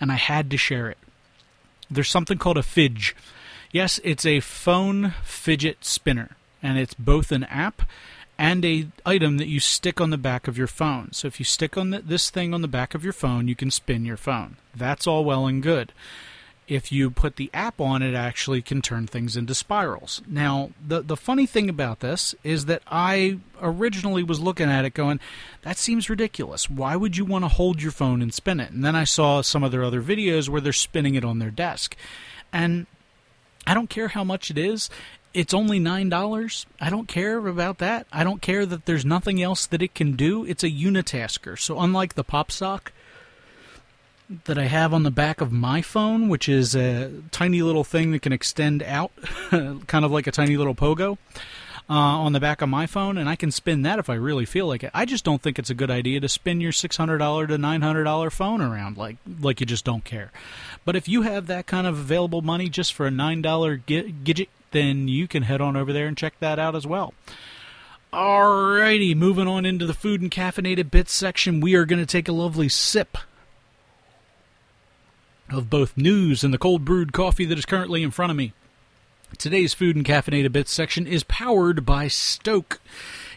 and 0.00 0.10
I 0.10 0.16
had 0.16 0.50
to 0.50 0.56
share 0.56 0.88
it. 0.88 0.96
There's 1.90 2.08
something 2.08 2.38
called 2.38 2.56
a 2.56 2.62
Fidge. 2.62 3.14
Yes, 3.72 4.00
it's 4.02 4.26
a 4.26 4.40
phone 4.40 5.14
fidget 5.22 5.84
spinner, 5.84 6.36
and 6.62 6.78
it's 6.78 6.94
both 6.94 7.30
an 7.30 7.44
app 7.44 7.82
and 8.36 8.64
a 8.64 8.88
item 9.04 9.36
that 9.36 9.48
you 9.48 9.60
stick 9.60 10.00
on 10.00 10.10
the 10.10 10.18
back 10.18 10.48
of 10.48 10.58
your 10.58 10.66
phone. 10.66 11.12
So 11.12 11.28
if 11.28 11.38
you 11.38 11.44
stick 11.44 11.76
on 11.76 11.90
the, 11.90 12.00
this 12.00 12.30
thing 12.30 12.52
on 12.54 12.62
the 12.62 12.68
back 12.68 12.94
of 12.94 13.04
your 13.04 13.12
phone, 13.12 13.48
you 13.48 13.54
can 13.54 13.70
spin 13.70 14.04
your 14.04 14.16
phone. 14.16 14.56
That's 14.74 15.06
all 15.06 15.24
well 15.24 15.46
and 15.46 15.62
good 15.62 15.92
if 16.70 16.92
you 16.92 17.10
put 17.10 17.34
the 17.34 17.50
app 17.52 17.80
on, 17.80 18.00
it 18.00 18.14
actually 18.14 18.62
can 18.62 18.80
turn 18.80 19.08
things 19.08 19.36
into 19.36 19.54
spirals. 19.54 20.22
Now, 20.26 20.70
the 20.86 21.02
the 21.02 21.16
funny 21.16 21.44
thing 21.44 21.68
about 21.68 21.98
this 21.98 22.32
is 22.44 22.66
that 22.66 22.82
I 22.86 23.40
originally 23.60 24.22
was 24.22 24.38
looking 24.38 24.70
at 24.70 24.84
it 24.84 24.94
going, 24.94 25.18
that 25.62 25.76
seems 25.76 26.08
ridiculous. 26.08 26.70
Why 26.70 26.94
would 26.94 27.16
you 27.16 27.24
want 27.24 27.44
to 27.44 27.48
hold 27.48 27.82
your 27.82 27.90
phone 27.90 28.22
and 28.22 28.32
spin 28.32 28.60
it? 28.60 28.70
And 28.70 28.84
then 28.84 28.94
I 28.94 29.02
saw 29.02 29.42
some 29.42 29.64
of 29.64 29.72
their 29.72 29.82
other 29.82 30.00
videos 30.00 30.48
where 30.48 30.60
they're 30.60 30.72
spinning 30.72 31.16
it 31.16 31.24
on 31.24 31.40
their 31.40 31.50
desk. 31.50 31.96
And 32.52 32.86
I 33.66 33.74
don't 33.74 33.90
care 33.90 34.08
how 34.08 34.24
much 34.24 34.50
it 34.50 34.58
is. 34.58 34.90
It's 35.32 35.54
only 35.54 35.78
$9. 35.78 36.66
I 36.80 36.90
don't 36.90 37.06
care 37.06 37.38
about 37.46 37.78
that. 37.78 38.06
I 38.12 38.24
don't 38.24 38.42
care 38.42 38.66
that 38.66 38.86
there's 38.86 39.04
nothing 39.04 39.40
else 39.40 39.66
that 39.66 39.82
it 39.82 39.94
can 39.94 40.16
do. 40.16 40.44
It's 40.44 40.64
a 40.64 40.70
unitasker. 40.70 41.58
So 41.58 41.78
unlike 41.78 42.14
the 42.14 42.24
pop 42.24 42.50
sock, 42.50 42.92
that 44.44 44.58
I 44.58 44.66
have 44.66 44.94
on 44.94 45.02
the 45.02 45.10
back 45.10 45.40
of 45.40 45.50
my 45.50 45.82
phone, 45.82 46.28
which 46.28 46.48
is 46.48 46.76
a 46.76 47.10
tiny 47.32 47.62
little 47.62 47.84
thing 47.84 48.12
that 48.12 48.22
can 48.22 48.32
extend 48.32 48.82
out, 48.82 49.10
kind 49.50 50.04
of 50.04 50.12
like 50.12 50.26
a 50.26 50.32
tiny 50.32 50.56
little 50.56 50.74
pogo. 50.74 51.18
Uh, 51.90 52.22
on 52.22 52.32
the 52.32 52.38
back 52.38 52.62
of 52.62 52.68
my 52.68 52.86
phone, 52.86 53.18
and 53.18 53.28
I 53.28 53.34
can 53.34 53.50
spin 53.50 53.82
that 53.82 53.98
if 53.98 54.08
I 54.08 54.14
really 54.14 54.44
feel 54.44 54.68
like 54.68 54.84
it. 54.84 54.92
I 54.94 55.04
just 55.04 55.24
don't 55.24 55.42
think 55.42 55.58
it's 55.58 55.70
a 55.70 55.74
good 55.74 55.90
idea 55.90 56.20
to 56.20 56.28
spin 56.28 56.60
your 56.60 56.70
six 56.70 56.96
hundred 56.96 57.18
dollar 57.18 57.48
to 57.48 57.58
nine 57.58 57.82
hundred 57.82 58.04
dollar 58.04 58.30
phone 58.30 58.60
around 58.60 58.96
like 58.96 59.16
like 59.40 59.58
you 59.58 59.66
just 59.66 59.84
don't 59.84 60.04
care. 60.04 60.30
But 60.84 60.94
if 60.94 61.08
you 61.08 61.22
have 61.22 61.48
that 61.48 61.66
kind 61.66 61.88
of 61.88 61.98
available 61.98 62.42
money 62.42 62.68
just 62.68 62.92
for 62.92 63.06
a 63.06 63.10
nine 63.10 63.42
dollar 63.42 63.74
gadget, 63.76 64.50
then 64.70 65.08
you 65.08 65.26
can 65.26 65.42
head 65.42 65.60
on 65.60 65.76
over 65.76 65.92
there 65.92 66.06
and 66.06 66.16
check 66.16 66.34
that 66.38 66.60
out 66.60 66.76
as 66.76 66.86
well. 66.86 67.12
Alrighty, 68.12 69.16
moving 69.16 69.48
on 69.48 69.66
into 69.66 69.84
the 69.84 69.92
food 69.92 70.22
and 70.22 70.30
caffeinated 70.30 70.92
bits 70.92 71.12
section, 71.12 71.60
we 71.60 71.74
are 71.74 71.84
going 71.84 71.98
to 71.98 72.06
take 72.06 72.28
a 72.28 72.32
lovely 72.32 72.68
sip 72.68 73.18
of 75.48 75.68
both 75.68 75.96
news 75.96 76.44
and 76.44 76.54
the 76.54 76.58
cold 76.58 76.84
brewed 76.84 77.12
coffee 77.12 77.46
that 77.46 77.58
is 77.58 77.66
currently 77.66 78.04
in 78.04 78.12
front 78.12 78.30
of 78.30 78.36
me. 78.36 78.52
Today's 79.38 79.72
food 79.72 79.96
and 79.96 80.04
caffeinated 80.04 80.52
bits 80.52 80.72
section 80.72 81.06
is 81.06 81.24
powered 81.24 81.86
by 81.86 82.08
Stok. 82.08 82.80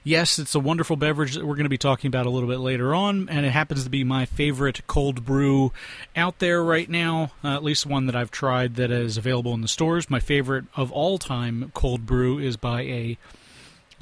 Yes, 0.03 0.37
it's 0.37 0.53
a 0.53 0.59
wonderful 0.59 0.97
beverage 0.97 1.35
that 1.35 1.45
we're 1.45 1.55
going 1.55 1.63
to 1.63 1.69
be 1.69 1.77
talking 1.77 2.09
about 2.09 2.25
a 2.25 2.29
little 2.29 2.49
bit 2.49 2.59
later 2.59 2.93
on, 2.93 3.29
and 3.29 3.45
it 3.45 3.51
happens 3.51 3.85
to 3.85 3.89
be 3.89 4.03
my 4.03 4.25
favorite 4.25 4.85
cold 4.85 5.23
brew 5.23 5.71
out 6.15 6.39
there 6.39 6.61
right 6.61 6.89
now, 6.89 7.31
uh, 7.41 7.55
at 7.55 7.63
least 7.63 7.85
one 7.85 8.05
that 8.07 8.15
I've 8.15 8.31
tried 8.31 8.75
that 8.75 8.91
is 8.91 9.17
available 9.17 9.53
in 9.53 9.61
the 9.61 9.67
stores. 9.69 10.09
My 10.09 10.19
favorite 10.19 10.65
of 10.75 10.91
all 10.91 11.17
time 11.17 11.71
cold 11.73 12.05
brew 12.05 12.37
is 12.37 12.57
by 12.57 12.81
a 12.81 13.17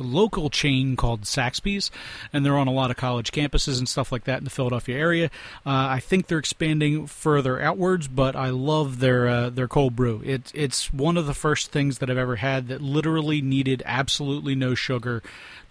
local 0.02 0.50
chain 0.50 0.96
called 0.96 1.26
Saxby's, 1.26 1.92
and 2.34 2.46
they're 2.46 2.58
on 2.58 2.68
a 2.68 2.74
lot 2.74 2.92
of 2.92 2.98
college 2.98 3.32
campuses 3.32 3.78
and 3.78 3.88
stuff 3.88 4.12
like 4.12 4.26
that 4.26 4.40
in 4.40 4.44
the 4.44 4.50
Philadelphia 4.50 4.98
area. 4.98 5.26
Uh, 5.66 5.88
I 5.90 6.00
think 6.00 6.28
they're 6.28 6.40
expanding 6.40 7.08
further 7.08 7.62
outwards, 7.62 8.08
but 8.08 8.36
I 8.36 8.50
love 8.50 9.00
their 9.00 9.28
uh, 9.28 9.50
their 9.50 9.68
cold 9.68 9.96
brew. 9.96 10.22
It's 10.26 10.52
it's 10.56 10.94
one 10.94 11.18
of 11.18 11.26
the 11.26 11.34
first 11.34 11.72
things 11.72 12.00
that 12.00 12.10
I've 12.10 12.18
ever 12.18 12.38
had 12.38 12.68
that 12.68 12.82
literally 12.82 13.42
needed 13.42 13.84
absolutely 13.86 14.56
no 14.56 14.76
sugar 14.76 15.22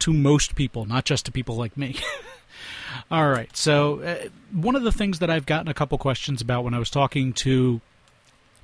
to 0.01 0.13
most 0.13 0.55
people, 0.55 0.85
not 0.85 1.05
just 1.05 1.27
to 1.27 1.33
people 1.33 1.57
like 1.57 1.77
me. 1.77 1.97
All 3.11 3.29
right, 3.29 3.55
so 3.57 4.01
uh, 4.01 4.29
one 4.53 4.75
of 4.75 4.83
the 4.83 4.93
things 4.93 5.21
that 5.21 5.31
I've 5.31 5.47
gotten 5.47 5.69
a 5.69 5.75
couple 5.75 5.97
questions 5.99 6.41
about 6.41 6.65
when 6.65 6.75
I 6.75 6.79
was 6.79 6.91
talking 6.91 7.33
to 7.35 7.81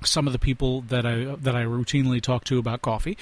some 0.03 0.27
of 0.27 0.33
the 0.33 0.39
people 0.39 0.81
that 0.81 1.05
I 1.05 1.35
that 1.35 1.55
I 1.55 1.63
routinely 1.63 2.21
talk 2.21 2.43
to 2.45 2.59
about 2.59 2.81
coffee 2.81 3.17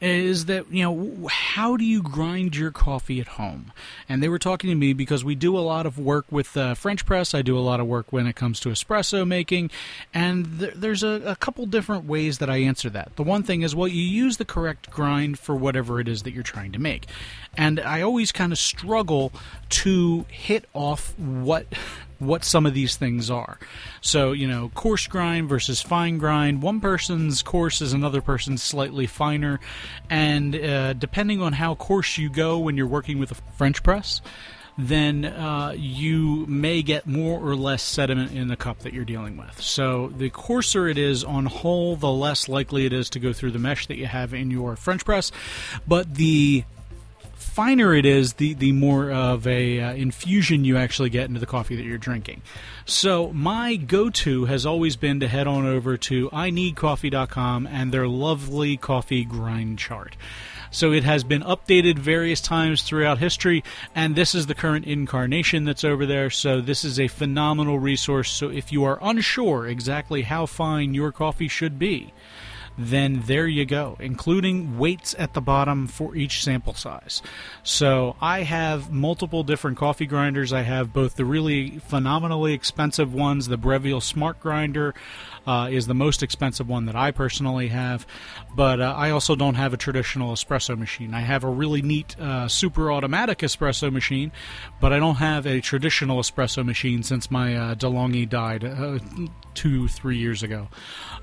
is 0.00 0.46
that 0.46 0.70
you 0.70 0.84
know 0.84 1.28
how 1.28 1.76
do 1.76 1.84
you 1.84 2.02
grind 2.02 2.56
your 2.56 2.70
coffee 2.70 3.20
at 3.20 3.28
home? 3.28 3.72
And 4.08 4.22
they 4.22 4.28
were 4.28 4.38
talking 4.38 4.70
to 4.70 4.76
me 4.76 4.92
because 4.92 5.24
we 5.24 5.34
do 5.34 5.56
a 5.56 5.60
lot 5.60 5.86
of 5.86 5.98
work 5.98 6.26
with 6.30 6.56
uh, 6.56 6.74
French 6.74 7.04
press. 7.04 7.34
I 7.34 7.42
do 7.42 7.58
a 7.58 7.60
lot 7.60 7.80
of 7.80 7.86
work 7.86 8.12
when 8.12 8.26
it 8.26 8.36
comes 8.36 8.60
to 8.60 8.68
espresso 8.68 9.26
making, 9.26 9.70
and 10.14 10.60
th- 10.60 10.74
there's 10.74 11.02
a, 11.02 11.22
a 11.26 11.36
couple 11.36 11.66
different 11.66 12.04
ways 12.04 12.38
that 12.38 12.50
I 12.50 12.58
answer 12.58 12.90
that. 12.90 13.16
The 13.16 13.22
one 13.22 13.42
thing 13.42 13.62
is, 13.62 13.74
well, 13.74 13.88
you 13.88 14.02
use 14.02 14.36
the 14.36 14.44
correct 14.44 14.90
grind 14.90 15.38
for 15.38 15.54
whatever 15.54 16.00
it 16.00 16.08
is 16.08 16.22
that 16.22 16.32
you're 16.32 16.42
trying 16.42 16.72
to 16.72 16.78
make, 16.78 17.06
and 17.56 17.80
I 17.80 18.02
always 18.02 18.32
kind 18.32 18.52
of 18.52 18.58
struggle 18.58 19.32
to 19.70 20.26
hit 20.28 20.66
off 20.74 21.18
what 21.18 21.66
what 22.20 22.44
some 22.44 22.66
of 22.66 22.74
these 22.74 22.96
things 22.96 23.30
are. 23.30 23.58
So, 24.00 24.32
you 24.32 24.46
know, 24.46 24.70
coarse 24.74 25.06
grind 25.06 25.48
versus 25.48 25.82
fine 25.82 26.18
grind. 26.18 26.62
One 26.62 26.80
person's 26.80 27.42
coarse 27.42 27.80
is 27.80 27.92
another 27.92 28.20
person's 28.20 28.62
slightly 28.62 29.06
finer. 29.06 29.58
And 30.08 30.54
uh, 30.54 30.92
depending 30.92 31.42
on 31.42 31.54
how 31.54 31.74
coarse 31.74 32.18
you 32.18 32.30
go 32.30 32.58
when 32.58 32.76
you're 32.76 32.86
working 32.86 33.18
with 33.18 33.32
a 33.32 33.36
French 33.56 33.82
press, 33.82 34.20
then 34.78 35.24
uh, 35.24 35.74
you 35.76 36.46
may 36.46 36.82
get 36.82 37.06
more 37.06 37.40
or 37.40 37.56
less 37.56 37.82
sediment 37.82 38.32
in 38.32 38.48
the 38.48 38.56
cup 38.56 38.80
that 38.80 38.92
you're 38.92 39.04
dealing 39.04 39.36
with. 39.36 39.60
So, 39.60 40.12
the 40.16 40.30
coarser 40.30 40.88
it 40.88 40.96
is 40.96 41.24
on 41.24 41.46
whole, 41.46 41.96
the 41.96 42.10
less 42.10 42.48
likely 42.48 42.86
it 42.86 42.92
is 42.92 43.10
to 43.10 43.18
go 43.18 43.32
through 43.32 43.50
the 43.50 43.58
mesh 43.58 43.86
that 43.88 43.96
you 43.96 44.06
have 44.06 44.32
in 44.32 44.50
your 44.50 44.76
French 44.76 45.04
press. 45.04 45.32
But 45.86 46.14
the 46.14 46.64
finer 47.50 47.92
it 47.94 48.06
is, 48.06 48.34
the 48.34 48.54
the 48.54 48.72
more 48.72 49.10
of 49.10 49.46
a 49.46 49.80
uh, 49.80 49.92
infusion 49.94 50.64
you 50.64 50.76
actually 50.76 51.10
get 51.10 51.28
into 51.28 51.40
the 51.40 51.46
coffee 51.46 51.76
that 51.76 51.84
you're 51.84 51.98
drinking. 51.98 52.42
So 52.84 53.32
my 53.32 53.76
go-to 53.76 54.44
has 54.46 54.64
always 54.64 54.96
been 54.96 55.20
to 55.20 55.28
head 55.28 55.46
on 55.46 55.66
over 55.66 55.96
to 55.96 56.30
ineedcoffee.com 56.30 57.66
and 57.66 57.92
their 57.92 58.08
lovely 58.08 58.76
coffee 58.76 59.24
grind 59.24 59.78
chart. 59.78 60.16
So 60.70 60.92
it 60.92 61.02
has 61.02 61.24
been 61.24 61.42
updated 61.42 61.98
various 61.98 62.40
times 62.40 62.82
throughout 62.82 63.18
history, 63.18 63.64
and 63.94 64.14
this 64.14 64.34
is 64.34 64.46
the 64.46 64.54
current 64.54 64.86
incarnation 64.86 65.64
that's 65.64 65.82
over 65.82 66.06
there. 66.06 66.30
So 66.30 66.60
this 66.60 66.84
is 66.84 67.00
a 67.00 67.08
phenomenal 67.08 67.80
resource. 67.80 68.30
So 68.30 68.48
if 68.50 68.70
you 68.70 68.84
are 68.84 68.98
unsure 69.02 69.66
exactly 69.66 70.22
how 70.22 70.46
fine 70.46 70.94
your 70.94 71.10
coffee 71.10 71.48
should 71.48 71.78
be, 71.78 72.12
then 72.86 73.22
there 73.26 73.46
you 73.46 73.64
go, 73.64 73.96
including 74.00 74.78
weights 74.78 75.14
at 75.18 75.34
the 75.34 75.40
bottom 75.40 75.86
for 75.86 76.16
each 76.16 76.42
sample 76.42 76.74
size. 76.74 77.22
So 77.62 78.16
I 78.20 78.42
have 78.42 78.90
multiple 78.90 79.42
different 79.42 79.76
coffee 79.76 80.06
grinders. 80.06 80.52
I 80.52 80.62
have 80.62 80.92
both 80.92 81.16
the 81.16 81.24
really 81.24 81.78
phenomenally 81.78 82.54
expensive 82.54 83.12
ones, 83.12 83.48
the 83.48 83.58
Breville 83.58 84.00
Smart 84.00 84.40
Grinder 84.40 84.94
uh, 85.46 85.68
is 85.70 85.86
the 85.86 85.94
most 85.94 86.22
expensive 86.22 86.68
one 86.68 86.86
that 86.86 86.96
I 86.96 87.10
personally 87.10 87.68
have. 87.68 88.06
But 88.54 88.80
uh, 88.80 88.94
I 88.96 89.10
also 89.10 89.36
don't 89.36 89.54
have 89.54 89.72
a 89.72 89.76
traditional 89.76 90.32
espresso 90.32 90.78
machine. 90.78 91.14
I 91.14 91.20
have 91.20 91.44
a 91.44 91.48
really 91.48 91.82
neat 91.82 92.18
uh, 92.18 92.48
super 92.48 92.92
automatic 92.92 93.38
espresso 93.38 93.92
machine, 93.92 94.32
but 94.80 94.92
I 94.92 94.98
don't 94.98 95.16
have 95.16 95.46
a 95.46 95.60
traditional 95.60 96.18
espresso 96.18 96.64
machine 96.64 97.02
since 97.02 97.30
my 97.30 97.56
uh, 97.56 97.74
DeLonghi 97.74 98.28
died 98.28 98.64
uh, 98.64 98.98
two, 99.54 99.88
three 99.88 100.18
years 100.18 100.42
ago. 100.42 100.68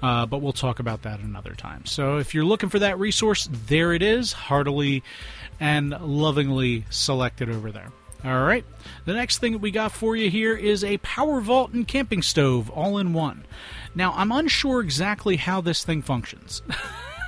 Uh, 0.02 0.26
but 0.26 0.42
we'll 0.42 0.54
talk 0.54 0.80
about 0.80 1.04
that 1.04 1.20
another 1.20 1.54
time. 1.54 1.86
So 1.86 2.18
if 2.18 2.34
you're 2.34 2.46
looking 2.46 2.70
for 2.70 2.80
that 2.80 3.00
resource, 3.00 3.50
there 3.52 3.94
it 3.94 4.02
is, 4.02 4.34
heartily 4.34 5.04
and 5.60 5.90
lovingly 5.90 6.86
selected 6.90 7.50
over 7.50 7.72
there. 7.72 7.92
All 8.24 8.44
right. 8.44 8.66
The 9.06 9.14
next 9.14 9.38
thing 9.38 9.54
that 9.54 9.62
we 9.62 9.72
got 9.72 9.92
for 9.92 10.16
you 10.16 10.30
here 10.30 10.56
is 10.56 10.84
a 10.84 10.98
power 10.98 11.40
vault 11.40 11.72
and 11.74 11.88
camping 11.88 12.22
stove 12.22 12.70
all 12.70 12.98
in 12.98 13.14
one. 13.14 13.46
Now, 13.94 14.14
I'm 14.16 14.32
unsure 14.32 14.82
exactly 14.82 15.38
how 15.38 15.62
this 15.62 15.84
thing 15.84 16.02
functions. 16.02 16.62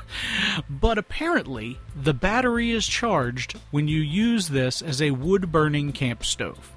but 0.69 0.97
apparently, 0.97 1.79
the 1.95 2.13
battery 2.13 2.71
is 2.71 2.87
charged 2.87 3.57
when 3.71 3.87
you 3.87 4.01
use 4.01 4.49
this 4.49 4.81
as 4.81 5.01
a 5.01 5.11
wood 5.11 5.51
burning 5.51 5.91
camp 5.91 6.25
stove. 6.25 6.73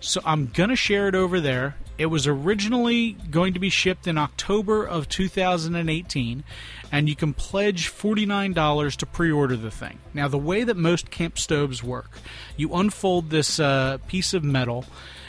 So 0.00 0.20
I'm 0.24 0.46
going 0.46 0.68
to 0.68 0.76
share 0.76 1.08
it 1.08 1.14
over 1.14 1.40
there. 1.40 1.76
It 1.96 2.06
was 2.06 2.26
originally 2.26 3.12
going 3.30 3.54
to 3.54 3.60
be 3.60 3.70
shipped 3.70 4.08
in 4.08 4.18
October 4.18 4.84
of 4.84 5.08
2018, 5.08 6.42
and 6.90 7.08
you 7.08 7.14
can 7.14 7.32
pledge 7.34 7.90
$49 7.90 8.96
to 8.96 9.06
pre 9.06 9.30
order 9.30 9.56
the 9.56 9.70
thing. 9.70 10.00
Now, 10.12 10.26
the 10.26 10.36
way 10.38 10.64
that 10.64 10.76
most 10.76 11.12
camp 11.12 11.38
stoves 11.38 11.84
work, 11.84 12.18
you 12.56 12.74
unfold 12.74 13.30
this 13.30 13.60
uh, 13.60 13.98
piece 14.08 14.34
of 14.34 14.42
metal 14.42 14.84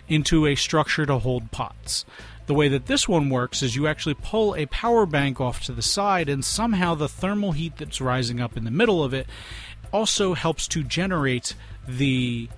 into 0.08 0.48
a 0.48 0.56
structure 0.56 1.06
to 1.06 1.20
hold 1.20 1.52
pots. 1.52 2.04
The 2.48 2.56
way 2.56 2.68
that 2.70 2.88
this 2.88 3.08
one 3.08 3.30
works 3.30 3.62
is 3.62 3.76
you 3.76 3.88
actually 3.88 4.16
pull 4.16 4.56
a 4.56 4.66
power 4.68 5.06
bank 5.06 5.40
off 5.40 5.64
to 5.66 5.72
the 5.72 5.82
side, 5.84 6.30
and 6.30 6.44
somehow 6.44 6.96
the 6.96 7.10
thermal 7.10 7.52
heat 7.52 7.78
that's 7.78 8.02
rising 8.02 8.40
up 8.40 8.58
in 8.58 8.66
the 8.66 8.72
middle 8.72 9.04
of 9.04 9.14
it 9.14 9.28
also 9.92 10.34
helps 10.34 10.68
to 10.70 10.84
generate 10.84 11.54
the 11.88 12.50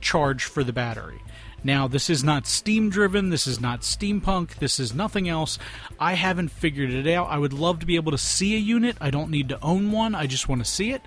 charge 0.00 0.44
for 0.44 0.62
the 0.62 0.72
battery. 0.72 1.20
Now, 1.62 1.88
this 1.88 2.08
is 2.08 2.24
not 2.24 2.46
steam 2.46 2.88
driven, 2.88 3.28
this 3.28 3.46
is 3.46 3.60
not 3.60 3.82
steampunk, 3.82 4.56
this 4.56 4.80
is 4.80 4.94
nothing 4.94 5.28
else. 5.28 5.58
I 5.98 6.14
haven't 6.14 6.48
figured 6.48 6.90
it 6.90 7.06
out. 7.06 7.28
I 7.28 7.36
would 7.36 7.52
love 7.52 7.80
to 7.80 7.86
be 7.86 7.96
able 7.96 8.12
to 8.12 8.18
see 8.18 8.54
a 8.54 8.58
unit. 8.58 8.96
I 9.00 9.10
don't 9.10 9.30
need 9.30 9.50
to 9.50 9.62
own 9.62 9.92
one, 9.92 10.14
I 10.14 10.26
just 10.26 10.48
want 10.48 10.64
to 10.64 10.70
see 10.70 10.92
it. 10.92 11.02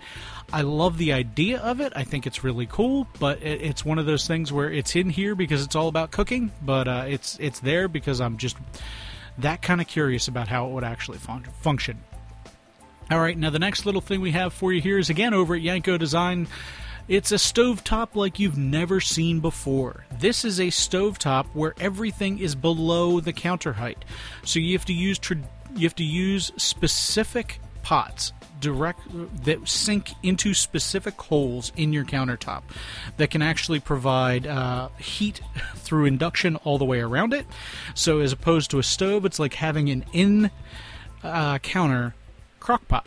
I 0.51 0.61
love 0.61 0.99
the 0.99 1.13
idea 1.13 1.59
of 1.59 1.79
it. 1.81 1.93
I 1.95 2.03
think 2.03 2.27
it's 2.27 2.43
really 2.43 2.67
cool, 2.67 3.07
but 3.19 3.41
it's 3.41 3.83
one 3.83 3.97
of 3.97 4.05
those 4.05 4.27
things 4.27 4.51
where 4.51 4.71
it's 4.71 4.95
in 4.95 5.09
here 5.09 5.33
because 5.33 5.63
it's 5.63 5.75
all 5.75 5.87
about 5.87 6.11
cooking, 6.11 6.51
but 6.61 6.87
uh, 6.87 7.05
it's 7.07 7.37
it's 7.39 7.59
there 7.59 7.87
because 7.87 8.21
I'm 8.21 8.37
just 8.37 8.57
that 9.39 9.63
kind 9.63 9.81
of 9.81 9.87
curious 9.87 10.27
about 10.27 10.47
how 10.47 10.67
it 10.67 10.73
would 10.73 10.83
actually 10.83 11.17
fun- 11.17 11.47
function. 11.61 12.03
All 13.09 13.19
right, 13.19 13.37
now 13.37 13.49
the 13.49 13.59
next 13.59 13.85
little 13.85 14.01
thing 14.01 14.21
we 14.21 14.31
have 14.31 14.53
for 14.53 14.71
you 14.71 14.81
here 14.81 14.99
is 14.99 15.09
again 15.09 15.33
over 15.33 15.55
at 15.55 15.61
Yanko 15.61 15.97
Design. 15.97 16.47
It's 17.07 17.33
a 17.33 17.35
stovetop 17.35 18.15
like 18.15 18.39
you've 18.39 18.57
never 18.57 19.01
seen 19.01 19.41
before. 19.41 20.05
This 20.19 20.45
is 20.45 20.59
a 20.59 20.67
stovetop 20.67 21.47
where 21.53 21.73
everything 21.77 22.39
is 22.39 22.55
below 22.55 23.19
the 23.19 23.33
counter 23.33 23.73
height. 23.73 24.05
So 24.45 24.59
you 24.59 24.77
have 24.77 24.85
to 24.85 24.93
use 24.93 25.19
tra- 25.19 25.37
you 25.75 25.85
have 25.85 25.95
to 25.95 26.03
use 26.03 26.53
specific 26.55 27.59
pots 27.81 28.31
direct 28.61 29.01
that 29.43 29.67
sink 29.67 30.13
into 30.23 30.53
specific 30.53 31.21
holes 31.21 31.73
in 31.75 31.91
your 31.91 32.05
countertop 32.05 32.63
that 33.17 33.29
can 33.29 33.41
actually 33.41 33.81
provide 33.81 34.47
uh, 34.47 34.87
heat 34.97 35.41
through 35.75 36.05
induction 36.05 36.55
all 36.57 36.77
the 36.77 36.85
way 36.85 37.01
around 37.01 37.33
it. 37.33 37.45
So 37.93 38.19
as 38.19 38.31
opposed 38.31 38.71
to 38.71 38.79
a 38.79 38.83
stove, 38.83 39.25
it's 39.25 39.39
like 39.39 39.55
having 39.55 39.89
an 39.89 40.05
in 40.13 40.51
uh, 41.21 41.57
counter 41.57 42.15
crock 42.61 42.87
pot 42.87 43.05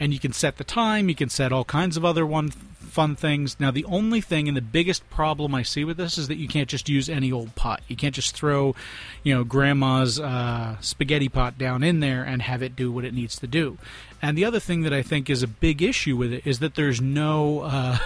and 0.00 0.12
you 0.12 0.18
can 0.18 0.32
set 0.32 0.56
the 0.56 0.64
time. 0.64 1.08
You 1.08 1.14
can 1.14 1.28
set 1.28 1.52
all 1.52 1.64
kinds 1.64 1.96
of 1.96 2.04
other 2.04 2.26
one 2.26 2.50
fun 2.96 3.14
things. 3.14 3.60
Now, 3.60 3.70
the 3.70 3.84
only 3.84 4.22
thing 4.22 4.48
and 4.48 4.56
the 4.56 4.62
biggest 4.62 5.08
problem 5.10 5.54
I 5.54 5.62
see 5.62 5.84
with 5.84 5.98
this 5.98 6.16
is 6.16 6.28
that 6.28 6.38
you 6.38 6.48
can't 6.48 6.66
just 6.66 6.88
use 6.88 7.10
any 7.10 7.30
old 7.30 7.54
pot. 7.54 7.82
You 7.88 7.94
can't 7.94 8.14
just 8.14 8.34
throw, 8.34 8.74
you 9.22 9.34
know, 9.34 9.44
grandma's 9.44 10.18
uh, 10.18 10.76
spaghetti 10.80 11.28
pot 11.28 11.58
down 11.58 11.82
in 11.82 12.00
there 12.00 12.24
and 12.24 12.40
have 12.40 12.62
it 12.62 12.74
do 12.74 12.90
what 12.90 13.04
it 13.04 13.12
needs 13.12 13.38
to 13.40 13.46
do. 13.46 13.76
And 14.22 14.36
the 14.36 14.46
other 14.46 14.58
thing 14.58 14.80
that 14.80 14.94
I 14.94 15.02
think 15.02 15.28
is 15.28 15.42
a 15.42 15.46
big 15.46 15.82
issue 15.82 16.16
with 16.16 16.32
it 16.32 16.46
is 16.46 16.60
that 16.60 16.74
there's 16.74 16.98
no 16.98 17.60
uh, 17.60 17.98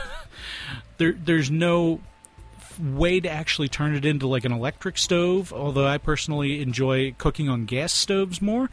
there 0.99 1.13
there's 1.13 1.53
no 1.53 2.01
way 2.81 3.21
to 3.21 3.31
actually 3.31 3.69
turn 3.69 3.95
it 3.95 4.05
into 4.05 4.27
like 4.27 4.45
an 4.45 4.51
electric 4.51 4.99
stove, 4.99 5.53
although 5.53 5.87
I 5.87 5.99
personally 5.99 6.61
enjoy 6.61 7.15
cooking 7.17 7.49
on 7.49 7.65
gas 7.65 7.93
stoves 7.93 8.43
more. 8.43 8.71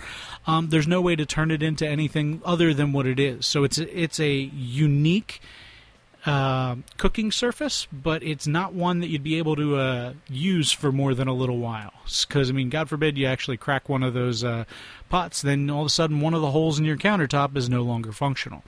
Um, 0.48 0.70
there's 0.70 0.88
no 0.88 1.00
way 1.00 1.16
to 1.16 1.28
turn 1.28 1.52
it 1.52 1.62
into 1.62 1.88
anything 1.88 2.42
other 2.44 2.74
than 2.74 2.92
what 2.92 3.06
it 3.06 3.20
is. 3.20 3.46
So 3.46 3.64
it's 3.64 3.78
it's 3.78 4.20
a 4.20 4.34
unique 4.34 5.42
uh, 6.28 6.76
cooking 6.98 7.32
surface, 7.32 7.88
but 7.92 8.22
it's 8.22 8.46
not 8.46 8.74
one 8.74 9.00
that 9.00 9.08
you'd 9.08 9.24
be 9.24 9.38
able 9.38 9.56
to 9.56 9.78
uh, 9.78 10.14
use 10.30 10.72
for 10.72 10.92
more 10.92 11.14
than 11.14 11.28
a 11.28 11.34
little 11.34 11.58
while. 11.58 11.94
Because 12.28 12.50
I 12.50 12.54
mean, 12.54 12.70
God 12.70 12.90
forbid 12.90 13.18
you 13.18 13.26
actually 13.26 13.58
crack 13.58 13.88
one 13.88 14.04
of 14.04 14.14
those 14.14 14.44
uh, 14.44 14.66
pots, 15.10 15.42
then 15.42 15.70
all 15.70 15.82
of 15.82 15.88
a 15.88 15.90
sudden 15.90 16.20
one 16.20 16.34
of 16.34 16.42
the 16.42 16.52
holes 16.52 16.78
in 16.78 16.86
your 16.86 16.98
countertop 16.98 17.56
is 17.56 17.70
no 17.70 17.82
longer 17.82 18.12
functional. 18.12 18.64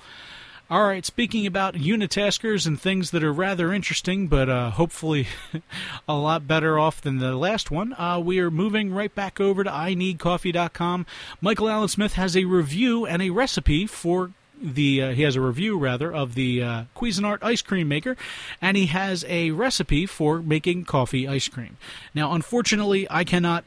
All 0.71 0.85
right, 0.85 1.03
speaking 1.03 1.47
about 1.47 1.73
unitaskers 1.73 2.67
and 2.67 2.79
things 2.79 3.09
that 3.09 3.23
are 3.23 3.33
rather 3.33 3.73
interesting, 3.73 4.27
but 4.27 4.47
uh, 4.47 4.69
hopefully 4.69 5.27
a 6.07 6.13
lot 6.13 6.47
better 6.47 6.77
off 6.77 7.01
than 7.01 7.17
the 7.17 7.35
last 7.35 7.71
one, 7.71 7.93
uh, 7.93 8.19
we 8.23 8.39
are 8.39 8.51
moving 8.51 8.93
right 8.93 9.13
back 9.13 9.41
over 9.41 9.63
to 9.63 9.69
ineedcoffee.com. 9.69 11.07
Michael 11.41 11.69
Allen 11.69 11.87
Smith 11.87 12.13
has 12.13 12.37
a 12.37 12.45
review 12.45 13.07
and 13.07 13.19
a 13.23 13.31
recipe 13.31 13.87
for 13.87 14.31
the 14.61 15.01
uh, 15.01 15.11
he 15.11 15.23
has 15.23 15.35
a 15.35 15.41
review 15.41 15.77
rather 15.77 16.13
of 16.13 16.35
the 16.35 16.61
uh, 16.61 16.83
Cuisinart 16.95 17.39
ice 17.41 17.61
cream 17.61 17.87
maker, 17.87 18.17
and 18.61 18.77
he 18.77 18.87
has 18.87 19.25
a 19.27 19.51
recipe 19.51 20.05
for 20.05 20.41
making 20.41 20.85
coffee 20.85 21.27
ice 21.27 21.47
cream. 21.47 21.77
Now, 22.13 22.33
unfortunately, 22.33 23.07
I 23.09 23.23
cannot 23.23 23.63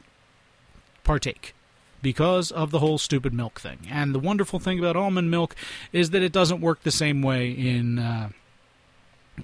partake 1.03 1.53
because 2.01 2.51
of 2.51 2.71
the 2.71 2.79
whole 2.79 2.97
stupid 2.97 3.33
milk 3.33 3.59
thing. 3.59 3.79
And 3.89 4.13
the 4.13 4.19
wonderful 4.19 4.59
thing 4.59 4.77
about 4.77 4.95
almond 4.95 5.31
milk 5.31 5.55
is 5.91 6.11
that 6.11 6.21
it 6.21 6.31
doesn't 6.31 6.61
work 6.61 6.83
the 6.83 6.91
same 6.91 7.21
way 7.21 7.49
in. 7.49 7.99
Uh, 7.99 8.29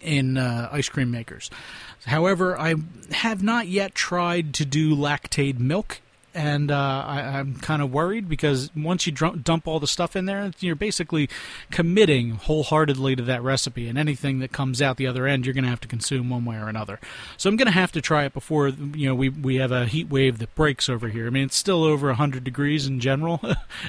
in 0.03 0.37
uh, 0.37 0.69
ice 0.71 0.87
cream 0.87 1.09
makers. 1.09 1.49
However, 2.05 2.55
I 2.59 2.75
have 3.09 3.41
not 3.41 3.67
yet 3.67 3.95
tried 3.95 4.53
to 4.53 4.63
do 4.63 4.95
Lactaid 4.95 5.57
milk 5.57 5.99
and 6.33 6.71
uh, 6.71 7.03
I, 7.05 7.39
am 7.39 7.55
kind 7.55 7.81
of 7.81 7.91
worried 7.91 8.29
because 8.29 8.69
once 8.75 9.07
you 9.07 9.11
dump 9.11 9.67
all 9.67 9.79
the 9.79 9.87
stuff 9.87 10.15
in 10.15 10.25
there, 10.25 10.51
you're 10.59 10.75
basically 10.75 11.29
committing 11.71 12.31
wholeheartedly 12.31 13.15
to 13.15 13.23
that 13.23 13.41
recipe, 13.41 13.87
and 13.87 13.97
anything 13.97 14.39
that 14.39 14.51
comes 14.51 14.81
out 14.81 14.97
the 14.97 15.07
other 15.07 15.25
end, 15.25 15.45
you're 15.45 15.53
going 15.53 15.63
to 15.63 15.69
have 15.69 15.81
to 15.81 15.87
consume 15.87 16.29
one 16.29 16.45
way 16.45 16.57
or 16.57 16.67
another. 16.67 16.99
So 17.37 17.49
I'm 17.49 17.55
going 17.55 17.67
to 17.67 17.71
have 17.71 17.91
to 17.93 18.01
try 18.01 18.25
it 18.25 18.33
before 18.33 18.69
you 18.69 19.07
know 19.07 19.15
we 19.15 19.29
we 19.29 19.55
have 19.55 19.71
a 19.71 19.85
heat 19.85 20.09
wave 20.09 20.39
that 20.39 20.53
breaks 20.55 20.89
over 20.89 21.07
here. 21.07 21.27
I 21.27 21.29
mean, 21.29 21.45
it's 21.45 21.57
still 21.57 21.83
over 21.83 22.07
100 22.07 22.43
degrees 22.43 22.87
in 22.87 22.99
general 22.99 23.41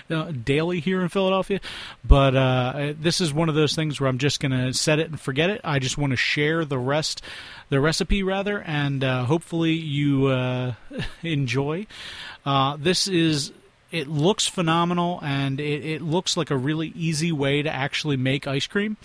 daily 0.44 0.80
here 0.80 1.02
in 1.02 1.08
Philadelphia, 1.08 1.60
but 2.04 2.34
uh, 2.34 2.94
this 2.98 3.20
is 3.20 3.32
one 3.32 3.48
of 3.48 3.54
those 3.54 3.74
things 3.74 4.00
where 4.00 4.08
I'm 4.08 4.18
just 4.18 4.40
going 4.40 4.52
to 4.52 4.72
set 4.72 4.98
it 4.98 5.08
and 5.08 5.20
forget 5.20 5.50
it. 5.50 5.60
I 5.64 5.78
just 5.78 5.98
want 5.98 6.12
to 6.12 6.16
share 6.16 6.64
the 6.64 6.78
rest 6.78 7.22
the 7.70 7.80
recipe 7.80 8.22
rather, 8.22 8.60
and 8.62 9.02
uh, 9.02 9.24
hopefully 9.24 9.72
you 9.72 10.26
uh, 10.26 10.74
enjoy. 11.22 11.86
Uh, 12.44 12.76
this 12.78 13.06
is 13.06 13.52
it 13.90 14.06
looks 14.06 14.46
phenomenal 14.46 15.18
and 15.22 15.60
it, 15.60 15.84
it, 15.84 16.02
looks 16.02 16.36
like 16.36 16.50
a 16.50 16.56
really 16.56 16.92
easy 16.94 17.32
way 17.32 17.60
to 17.62 17.70
actually 17.70 18.16
make 18.16 18.46
ice 18.46 18.66
cream. 18.66 18.96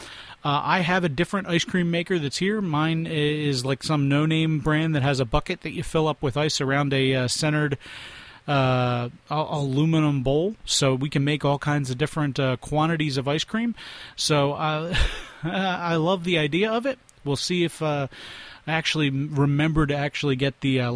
Uh, 0.43 0.62
I 0.63 0.82
have 0.82 1.04
a 1.04 1.10
different 1.10 1.48
ice 1.48 1.63
cream 1.63 1.89
maker 1.89 2.19
that's 2.19 2.38
here. 2.38 2.62
Mine 2.62 3.08
is 3.08 3.65
like 3.65 3.82
some 3.82 4.08
no 4.08 4.28
name 4.28 4.60
brand 4.60 4.93
that 4.93 5.02
has 5.02 5.19
a 5.19 5.26
bucket 5.26 5.62
that 5.62 5.71
you 5.71 5.82
fill 5.82 6.08
up 6.08 6.21
with 6.21 6.38
ice 6.38 6.62
around 6.62 6.93
a 6.93 7.15
uh, 7.15 7.28
centered 7.28 7.80
uh, 8.48 9.10
aluminum 9.30 10.21
bowl, 10.21 10.56
so 10.65 10.93
we 10.93 11.10
can 11.10 11.24
make 11.24 11.43
all 11.43 11.58
kinds 11.58 11.89
of 11.89 11.98
different 11.98 12.39
uh, 12.39 12.58
quantities 12.58 13.17
of 13.17 13.28
ice 13.28 13.43
cream. 13.43 13.74
So 14.15 14.54
uh, 14.54 14.95
I 15.43 15.95
love 15.95 16.24
the 16.26 16.38
idea 16.38 16.71
of 16.71 16.86
it. 16.86 17.00
We'll 17.24 17.38
see 17.38 17.63
if 17.63 17.82
uh, 17.82 18.08
actually 18.67 19.10
remember 19.10 19.86
to 19.86 19.95
actually 19.95 20.36
get 20.36 20.62
the 20.62 20.82
uh, 20.82 20.91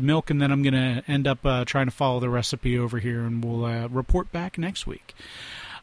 milk, 0.00 0.30
and 0.30 0.40
then 0.40 0.50
I'm 0.50 0.62
going 0.62 0.74
to 0.74 1.02
end 1.06 1.26
up 1.26 1.44
uh, 1.44 1.64
trying 1.64 1.86
to 1.86 1.92
follow 1.92 2.20
the 2.20 2.30
recipe 2.30 2.78
over 2.78 2.98
here, 2.98 3.22
and 3.22 3.44
we'll 3.44 3.64
uh, 3.64 3.88
report 3.88 4.32
back 4.32 4.58
next 4.58 4.86
week. 4.86 5.14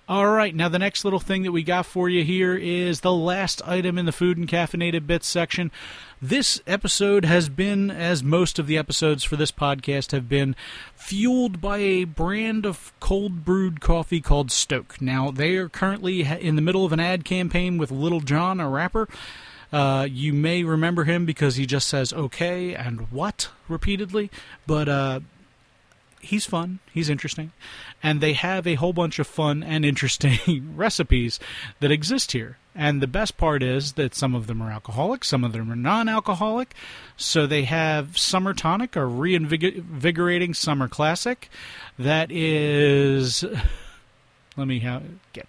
All 0.10 0.28
right, 0.28 0.56
now 0.56 0.68
the 0.70 0.80
next 0.80 1.06
little 1.06 1.20
thing 1.20 1.44
that 1.44 1.52
we 1.52 1.62
got 1.62 1.86
for 1.86 2.10
you 2.10 2.24
here 2.24 2.56
is 2.56 3.02
the 3.02 3.14
last 3.14 3.62
item 3.68 3.96
in 4.00 4.08
the 4.08 4.12
food 4.12 4.40
and 4.40 4.48
caffeinated 4.48 5.06
bits 5.06 5.28
section. 5.28 5.72
This 6.20 6.60
episode 6.66 7.26
has 7.26 7.48
been, 7.48 7.92
as 7.92 8.24
most 8.24 8.58
of 8.58 8.66
the 8.66 8.76
episodes 8.76 9.24
for 9.24 9.36
this 9.36 9.52
podcast 9.52 10.12
have 10.12 10.28
been, 10.28 10.56
fueled 10.96 11.62
by 11.62 11.78
a 11.78 12.06
brand 12.06 12.66
of 12.66 12.92
cold 13.00 13.46
brewed 13.46 13.82
coffee 13.82 14.20
called 14.20 14.52
Stok. 14.52 15.00
Now, 15.00 15.30
they 15.30 15.58
are 15.58 15.70
currently 15.70 16.24
in 16.24 16.56
the 16.56 16.64
middle 16.64 16.86
of 16.86 16.92
an 16.92 17.00
ad 17.00 17.24
campaign 17.24 17.78
with 17.78 17.92
Lil 17.92 18.22
Jon, 18.22 18.60
a 18.60 18.68
rapper. 18.68 19.08
Uh, 19.72 20.08
you 20.10 20.34
may 20.34 20.64
remember 20.64 21.04
him 21.04 21.26
because 21.26 21.56
he 21.56 21.66
just 21.66 21.88
says 21.88 22.12
okay 22.14 22.74
and 22.74 23.12
what 23.12 23.50
repeatedly, 23.68 24.32
but 24.66 24.90
uh, 24.90 25.20
he's 26.20 26.46
fun. 26.46 26.80
He's 26.92 27.10
interesting. 27.10 27.52
And 28.02 28.22
they 28.22 28.34
have 28.34 28.66
a 28.66 28.76
whole 28.76 28.94
bunch 28.94 29.20
of 29.20 29.28
fun 29.28 29.64
and 29.64 29.86
interesting 29.86 30.74
recipes 30.76 31.40
that 31.80 31.92
exist 31.92 32.32
here. 32.32 32.58
And 32.76 33.02
the 33.02 33.08
best 33.08 33.38
part 33.38 33.62
is 33.62 33.94
that 33.94 34.16
some 34.16 34.34
of 34.34 34.48
them 34.48 34.62
are 34.62 34.72
alcoholic, 34.72 35.26
some 35.26 35.44
of 35.44 35.52
them 35.52 35.72
are 35.72 35.76
non 35.76 36.08
alcoholic. 36.08 36.74
So 37.18 37.46
they 37.46 37.64
have 37.64 38.18
Summer 38.18 38.54
Tonic, 38.54 38.96
a 38.96 39.06
reinvigorating 39.06 40.54
summer 40.54 40.88
classic 40.88 41.50
that 41.98 42.32
is. 42.32 43.44
Let 44.58 44.68
me 44.68 44.80
get 45.34 45.48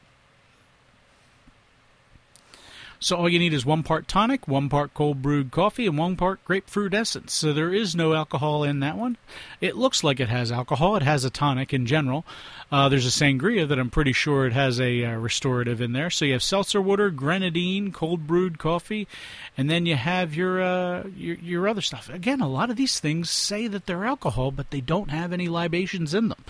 so 3.02 3.16
all 3.16 3.30
you 3.30 3.38
need 3.38 3.54
is 3.54 3.64
one 3.64 3.82
part 3.82 4.06
tonic, 4.06 4.46
one 4.46 4.68
part 4.68 4.92
cold 4.92 5.22
brewed 5.22 5.50
coffee, 5.50 5.86
and 5.86 5.96
one 5.96 6.16
part 6.16 6.44
grapefruit 6.44 6.92
essence. 6.92 7.32
So 7.32 7.54
there 7.54 7.72
is 7.72 7.96
no 7.96 8.12
alcohol 8.12 8.62
in 8.62 8.80
that 8.80 8.98
one. 8.98 9.16
It 9.58 9.74
looks 9.74 10.04
like 10.04 10.20
it 10.20 10.28
has 10.28 10.52
alcohol. 10.52 10.96
It 10.96 11.02
has 11.02 11.24
a 11.24 11.30
tonic 11.30 11.72
in 11.72 11.86
general. 11.86 12.26
Uh, 12.70 12.90
there's 12.90 13.06
a 13.06 13.24
sangria 13.24 13.66
that 13.66 13.78
I'm 13.78 13.88
pretty 13.88 14.12
sure 14.12 14.46
it 14.46 14.52
has 14.52 14.78
a 14.78 15.04
uh, 15.04 15.16
restorative 15.16 15.80
in 15.80 15.92
there. 15.92 16.10
So 16.10 16.26
you 16.26 16.34
have 16.34 16.42
seltzer 16.42 16.80
water, 16.80 17.08
grenadine, 17.08 17.90
cold 17.90 18.26
brewed 18.26 18.58
coffee, 18.58 19.08
and 19.56 19.70
then 19.70 19.86
you 19.86 19.96
have 19.96 20.34
your, 20.34 20.62
uh, 20.62 21.04
your 21.16 21.36
your 21.36 21.68
other 21.68 21.80
stuff. 21.80 22.10
Again, 22.10 22.42
a 22.42 22.48
lot 22.48 22.68
of 22.68 22.76
these 22.76 23.00
things 23.00 23.30
say 23.30 23.66
that 23.66 23.86
they're 23.86 24.04
alcohol, 24.04 24.50
but 24.50 24.70
they 24.70 24.82
don't 24.82 25.10
have 25.10 25.32
any 25.32 25.48
libations 25.48 26.12
in 26.12 26.28
them. 26.28 26.44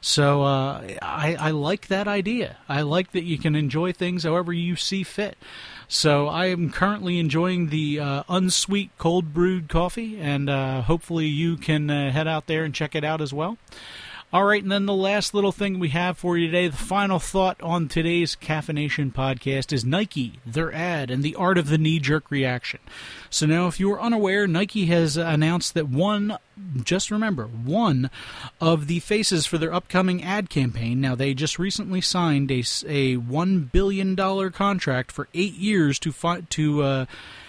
So 0.00 0.42
uh, 0.42 0.96
I, 1.00 1.36
I 1.38 1.50
like 1.52 1.86
that 1.86 2.08
idea. 2.08 2.56
I 2.68 2.82
like 2.82 3.12
that 3.12 3.22
you 3.22 3.38
can 3.38 3.54
enjoy 3.54 3.92
things 3.92 4.24
however 4.24 4.52
you 4.52 4.74
see 4.74 5.04
fit. 5.04 5.38
So 5.92 6.26
I 6.26 6.46
am 6.46 6.70
currently 6.70 7.18
enjoying 7.18 7.68
the 7.68 8.00
uh, 8.00 8.22
unsweet 8.26 8.92
cold 8.96 9.34
brewed 9.34 9.68
coffee, 9.68 10.18
and 10.18 10.48
uh, 10.48 10.80
hopefully 10.80 11.26
you 11.26 11.58
can 11.58 11.90
uh, 11.90 12.10
head 12.10 12.26
out 12.26 12.46
there 12.46 12.64
and 12.64 12.74
check 12.74 12.94
it 12.94 13.04
out 13.04 13.20
as 13.20 13.34
well. 13.34 13.58
All 14.32 14.44
right, 14.44 14.62
and 14.62 14.72
then 14.72 14.86
the 14.86 14.94
last 14.94 15.34
little 15.34 15.52
thing 15.52 15.78
we 15.78 15.90
have 15.90 16.16
for 16.16 16.38
you 16.38 16.46
today, 16.46 16.66
the 16.68 16.76
final 16.78 17.18
thought 17.18 17.60
on 17.60 17.86
today's 17.86 18.34
CaffiNation 18.34 19.12
podcast 19.12 19.74
is 19.74 19.84
Nike, 19.84 20.40
their 20.46 20.72
ad, 20.72 21.10
and 21.10 21.22
the 21.22 21.34
art 21.34 21.58
of 21.58 21.68
the 21.68 21.76
knee 21.76 21.98
jerk 21.98 22.30
reaction. 22.30 22.80
So 23.28 23.44
now, 23.44 23.66
if 23.66 23.78
you 23.78 23.92
are 23.92 24.00
unaware, 24.00 24.46
Nike 24.46 24.86
has 24.86 25.18
announced 25.18 25.74
that 25.74 25.90
one, 25.90 26.38
just 26.82 27.10
remember, 27.10 27.44
one 27.44 28.08
of 28.58 28.86
the 28.86 29.00
faces 29.00 29.44
for 29.44 29.58
their 29.58 29.74
upcoming 29.74 30.22
ad 30.24 30.48
campaign. 30.48 30.98
Now, 30.98 31.14
they 31.14 31.34
just 31.34 31.58
recently 31.58 32.00
signed 32.00 32.50
a, 32.50 32.60
a 32.86 33.16
$1 33.18 33.70
billion 33.70 34.16
contract 34.52 35.12
for 35.12 35.28
eight 35.34 35.56
years 35.56 35.98
to, 35.98 36.10
fi- 36.10 36.40
to 36.40 36.82
uh, 36.82 37.06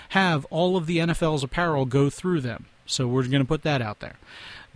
have 0.09 0.43
all 0.49 0.75
of 0.75 0.87
the 0.87 0.97
NFL's 0.97 1.45
apparel 1.45 1.85
go 1.85 2.09
through 2.09 2.41
them. 2.41 2.65
So 2.85 3.07
we're 3.07 3.23
going 3.23 3.39
to 3.39 3.45
put 3.45 3.63
that 3.63 3.81
out 3.81 4.01
there. 4.01 4.17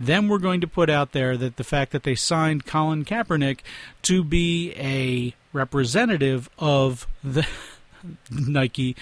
Then 0.00 0.28
we're 0.28 0.38
going 0.38 0.60
to 0.60 0.68
put 0.68 0.88
out 0.88 1.12
there 1.12 1.36
that 1.36 1.56
the 1.56 1.64
fact 1.64 1.92
that 1.92 2.04
they 2.04 2.14
signed 2.14 2.66
Colin 2.66 3.04
Kaepernick 3.04 3.60
to 4.02 4.22
be 4.22 4.72
a 4.76 5.34
representative 5.52 6.48
of 6.58 7.06
the 7.22 7.46
Nike 8.30 8.96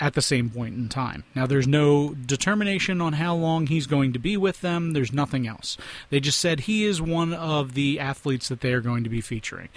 at 0.00 0.14
the 0.14 0.22
same 0.22 0.48
point 0.48 0.74
in 0.74 0.88
time. 0.88 1.24
Now, 1.34 1.46
there's 1.46 1.68
no 1.68 2.14
determination 2.14 3.02
on 3.02 3.14
how 3.14 3.34
long 3.34 3.66
he's 3.66 3.86
going 3.86 4.14
to 4.14 4.18
be 4.18 4.36
with 4.36 4.62
them. 4.62 4.92
There's 4.92 5.12
nothing 5.12 5.46
else. 5.46 5.76
They 6.08 6.20
just 6.20 6.40
said 6.40 6.60
he 6.60 6.84
is 6.84 7.02
one 7.02 7.34
of 7.34 7.74
the 7.74 8.00
athletes 8.00 8.48
that 8.48 8.62
they 8.62 8.72
are 8.72 8.80
going 8.80 9.04
to 9.04 9.10
be 9.10 9.20
featuring. 9.20 9.68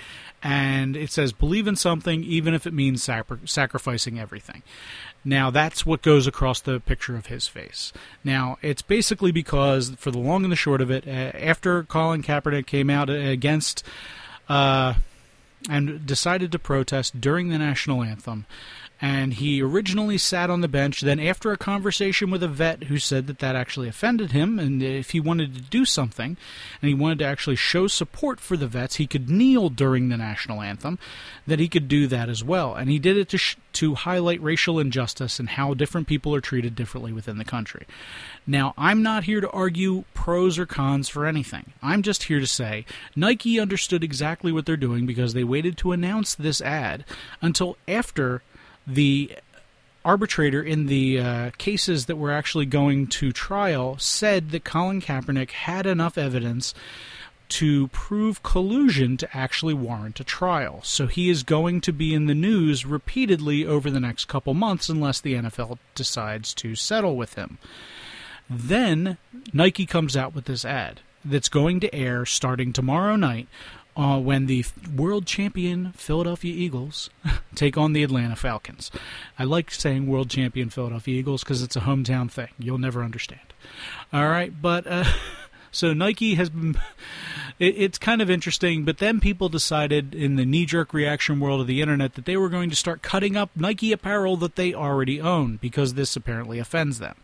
And 0.41 0.95
it 0.95 1.11
says, 1.11 1.33
believe 1.33 1.67
in 1.67 1.75
something, 1.75 2.23
even 2.23 2.53
if 2.53 2.65
it 2.65 2.73
means 2.73 3.03
sacrificing 3.03 4.17
everything. 4.17 4.63
Now, 5.25 5.49
that's 5.49 5.85
what 5.85 6.01
goes 6.01 6.27
across 6.27 6.59
the 6.59 6.79
picture 6.79 7.15
of 7.15 7.27
his 7.27 7.47
face. 7.47 7.93
Now, 8.23 8.57
it's 8.61 8.81
basically 8.81 9.31
because, 9.31 9.91
for 9.91 10.11
the 10.11 10.17
long 10.17 10.43
and 10.43 10.51
the 10.51 10.57
short 10.57 10.81
of 10.81 10.91
it, 10.91 11.07
uh, 11.07 11.11
after 11.37 11.83
Colin 11.83 12.23
Kaepernick 12.23 12.65
came 12.65 12.89
out 12.89 13.09
against 13.09 13.85
uh, 14.49 14.95
and 15.69 16.05
decided 16.05 16.51
to 16.51 16.59
protest 16.59 17.21
during 17.21 17.49
the 17.49 17.57
national 17.57 18.03
anthem, 18.03 18.45
and 19.03 19.33
he 19.33 19.61
originally 19.61 20.17
sat 20.17 20.49
on 20.49 20.61
the 20.61 20.67
bench. 20.69 21.01
Then, 21.01 21.19
after 21.19 21.51
a 21.51 21.57
conversation 21.57 22.31
with 22.31 22.41
a 22.41 22.47
vet 22.47 22.83
who 22.85 22.97
said 22.97 23.27
that 23.27 23.39
that 23.39 23.53
actually 23.53 23.89
offended 23.89 24.31
him, 24.31 24.57
and 24.57 24.81
if 24.81 25.09
he 25.09 25.19
wanted 25.19 25.53
to 25.55 25.61
do 25.61 25.83
something, 25.83 26.37
and 26.81 26.87
he 26.87 26.93
wanted 26.93 27.19
to 27.19 27.25
actually 27.25 27.57
show 27.57 27.87
support 27.87 28.39
for 28.39 28.55
the 28.55 28.65
vets, 28.65 28.95
he 28.95 29.05
could 29.05 29.29
kneel 29.29 29.67
during 29.67 30.07
the 30.07 30.15
national 30.15 30.61
anthem, 30.61 30.97
that 31.45 31.59
he 31.59 31.67
could 31.67 31.89
do 31.89 32.07
that 32.07 32.29
as 32.29 32.45
well. 32.45 32.75
And 32.75 32.89
he 32.89 32.97
did 32.97 33.17
it 33.17 33.27
to 33.29 33.37
sh- 33.37 33.57
to 33.73 33.95
highlight 33.95 34.41
racial 34.41 34.79
injustice 34.79 35.37
and 35.37 35.49
how 35.49 35.73
different 35.73 36.07
people 36.07 36.33
are 36.33 36.39
treated 36.39 36.73
differently 36.73 37.11
within 37.11 37.37
the 37.37 37.43
country. 37.43 37.85
Now, 38.47 38.73
I'm 38.77 39.03
not 39.03 39.25
here 39.25 39.41
to 39.41 39.49
argue 39.49 40.05
pros 40.13 40.57
or 40.57 40.65
cons 40.65 41.09
for 41.09 41.25
anything. 41.25 41.73
I'm 41.81 42.03
just 42.03 42.23
here 42.23 42.39
to 42.39 42.47
say 42.47 42.85
Nike 43.17 43.59
understood 43.59 44.01
exactly 44.01 44.53
what 44.53 44.65
they're 44.65 44.77
doing 44.77 45.05
because 45.05 45.33
they 45.33 45.43
waited 45.43 45.77
to 45.79 45.91
announce 45.91 46.35
this 46.35 46.61
ad 46.61 47.03
until 47.41 47.75
after 47.85 48.41
the 48.85 49.37
arbitrator 50.05 50.61
in 50.61 50.87
the 50.87 51.19
uh, 51.19 51.49
cases 51.57 52.07
that 52.07 52.17
were 52.17 52.31
actually 52.31 52.65
going 52.65 53.07
to 53.07 53.31
trial 53.31 53.97
said 53.97 54.51
that 54.51 54.63
Colin 54.63 55.01
Kaepernick 55.01 55.51
had 55.51 55.85
enough 55.85 56.17
evidence 56.17 56.73
to 57.49 57.87
prove 57.89 58.41
collusion 58.41 59.15
to 59.17 59.37
actually 59.37 59.73
warrant 59.73 60.19
a 60.19 60.23
trial. 60.23 60.79
So 60.83 61.07
he 61.07 61.29
is 61.29 61.43
going 61.43 61.81
to 61.81 61.93
be 61.93 62.13
in 62.13 62.25
the 62.25 62.33
news 62.33 62.85
repeatedly 62.85 63.65
over 63.65 63.91
the 63.91 63.99
next 63.99 64.25
couple 64.25 64.53
months 64.53 64.89
unless 64.89 65.21
the 65.21 65.35
NFL 65.35 65.77
decides 65.93 66.53
to 66.55 66.75
settle 66.75 67.15
with 67.15 67.35
him. 67.35 67.59
Then 68.49 69.17
Nike 69.53 69.85
comes 69.85 70.17
out 70.17 70.33
with 70.33 70.45
this 70.45 70.65
ad 70.65 71.01
that's 71.23 71.49
going 71.49 71.79
to 71.81 71.95
air 71.95 72.25
starting 72.25 72.73
tomorrow 72.73 73.15
night 73.15 73.47
uh, 73.95 74.19
when 74.19 74.47
the 74.47 74.65
world 74.95 75.25
champion 75.25 75.91
Philadelphia 75.93 76.53
Eagles 76.53 77.09
take 77.55 77.77
on 77.77 77.93
the 77.93 78.03
Atlanta 78.03 78.35
Falcons. 78.35 78.91
I 79.37 79.43
like 79.43 79.71
saying 79.71 80.07
world 80.07 80.29
champion 80.29 80.69
Philadelphia 80.69 81.19
Eagles 81.19 81.43
because 81.43 81.61
it's 81.61 81.75
a 81.75 81.81
hometown 81.81 82.29
thing. 82.29 82.49
You'll 82.57 82.77
never 82.77 83.03
understand. 83.03 83.41
All 84.11 84.29
right, 84.29 84.53
but 84.61 84.85
uh, 84.87 85.05
so 85.71 85.93
Nike 85.93 86.35
has 86.35 86.49
been. 86.49 86.75
It, 87.59 87.75
it's 87.77 87.99
kind 87.99 88.19
of 88.19 88.31
interesting, 88.31 88.83
but 88.83 88.97
then 88.97 89.19
people 89.19 89.47
decided 89.47 90.15
in 90.15 90.37
the 90.37 90.45
knee 90.45 90.65
jerk 90.65 90.91
reaction 90.91 91.39
world 91.39 91.61
of 91.61 91.67
the 91.67 91.81
internet 91.81 92.15
that 92.15 92.25
they 92.25 92.35
were 92.35 92.49
going 92.49 92.71
to 92.71 92.75
start 92.75 93.03
cutting 93.03 93.37
up 93.37 93.51
Nike 93.55 93.91
apparel 93.91 94.37
that 94.37 94.55
they 94.55 94.73
already 94.73 95.21
own 95.21 95.57
because 95.57 95.93
this 95.93 96.15
apparently 96.15 96.57
offends 96.57 96.97
them. 96.97 97.15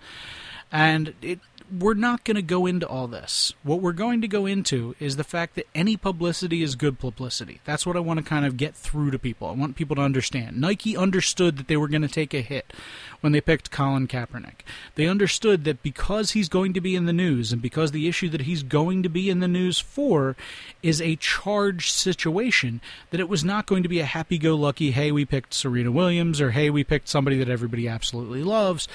And 0.72 1.14
it 1.22 1.40
we're 1.72 1.94
not 1.94 2.24
going 2.24 2.36
to 2.36 2.42
go 2.42 2.66
into 2.66 2.88
all 2.88 3.08
this. 3.08 3.54
What 3.64 3.82
we're 3.82 3.94
going 3.94 4.22
to 4.22 4.28
go 4.28 4.46
into 4.46 4.96
is 5.00 5.16
the 5.16 5.24
fact 5.24 5.56
that 5.56 5.68
any 5.76 5.98
publicity 5.98 6.64
is 6.64 6.76
good 6.76 7.00
publicity. 7.00 7.62
That's 7.66 7.86
what 7.86 7.96
I 7.96 8.00
want 8.00 8.18
to 8.20 8.26
kind 8.26 8.46
of 8.46 8.58
get 8.58 8.76
through 8.76 9.12
to 9.12 9.20
people. 9.20 9.48
I 9.48 9.54
want 9.54 9.76
people 9.76 9.96
to 9.98 10.02
understand. 10.02 10.60
Nike 10.60 10.98
understood 10.98 11.58
that 11.58 11.68
they 11.68 11.78
were 11.78 11.88
going 11.88 12.02
to 12.02 12.08
take 12.08 12.34
a 12.34 12.42
hit 12.42 12.74
when 13.22 13.34
they 13.34 13.42
picked 13.42 13.72
Colin 13.72 14.08
Kaepernick. 14.08 14.62
They 14.96 15.08
understood 15.08 15.64
that 15.66 15.84
because 15.84 16.32
he's 16.32 16.50
going 16.50 16.74
to 16.74 16.82
be 16.82 16.96
in 16.96 17.06
the 17.06 17.14
news 17.14 17.52
and 17.52 17.62
because 17.62 17.92
the 17.92 18.08
issue 18.08 18.30
that 18.30 18.42
he's 18.42 18.64
going 18.64 19.04
to 19.04 19.10
be 19.10 19.30
in 19.30 19.40
the 19.40 19.48
news 19.48 19.80
for 19.80 20.36
is 20.82 21.02
a 21.02 21.18
charged 21.18 21.92
situation, 21.92 22.82
that 23.12 23.20
it 23.20 23.30
was 23.30 23.44
not 23.44 23.66
going 23.66 23.84
to 23.84 23.90
be 23.90 24.00
a 24.00 24.06
happy 24.06 24.38
go 24.38 24.56
lucky, 24.56 24.92
hey, 24.92 25.12
we 25.12 25.26
picked 25.26 25.54
Serena 25.54 25.92
Williams 25.92 26.40
or 26.40 26.52
hey, 26.52 26.70
we 26.70 26.84
picked 26.84 27.10
somebody 27.10 27.38
that 27.38 27.50
everybody 27.50 27.88
absolutely 27.88 28.44
loves. 28.44 28.88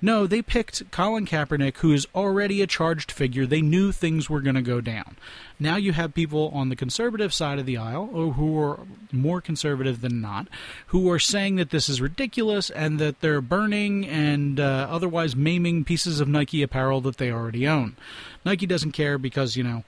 No, 0.00 0.26
they 0.26 0.42
picked 0.42 0.90
Colin 0.90 1.26
Kaepernick, 1.26 1.78
who 1.78 1.92
is 1.92 2.06
already 2.14 2.62
a 2.62 2.66
charged 2.66 3.10
figure. 3.10 3.46
They 3.46 3.62
knew 3.62 3.92
things 3.92 4.30
were 4.30 4.40
going 4.40 4.54
to 4.54 4.62
go 4.62 4.80
down. 4.80 5.16
Now 5.58 5.76
you 5.76 5.92
have 5.92 6.14
people 6.14 6.50
on 6.52 6.70
the 6.70 6.76
conservative 6.76 7.32
side 7.32 7.60
of 7.60 7.66
the 7.66 7.76
aisle, 7.76 8.10
or 8.12 8.32
who 8.32 8.58
are 8.60 8.80
more 9.12 9.40
conservative 9.40 10.00
than 10.00 10.20
not, 10.20 10.48
who 10.86 11.08
are 11.10 11.20
saying 11.20 11.56
that 11.56 11.70
this 11.70 11.88
is 11.88 12.00
ridiculous 12.00 12.68
and 12.70 12.98
that 12.98 13.20
they're 13.20 13.40
burning 13.40 13.71
and 13.72 14.60
uh, 14.60 14.86
otherwise 14.90 15.34
maiming 15.34 15.84
pieces 15.84 16.20
of 16.20 16.28
Nike 16.28 16.62
apparel 16.62 17.00
that 17.02 17.16
they 17.16 17.30
already 17.30 17.66
own. 17.66 17.96
Nike 18.44 18.66
doesn't 18.66 18.92
care 18.92 19.18
because, 19.18 19.56
you 19.56 19.64
know, 19.64 19.84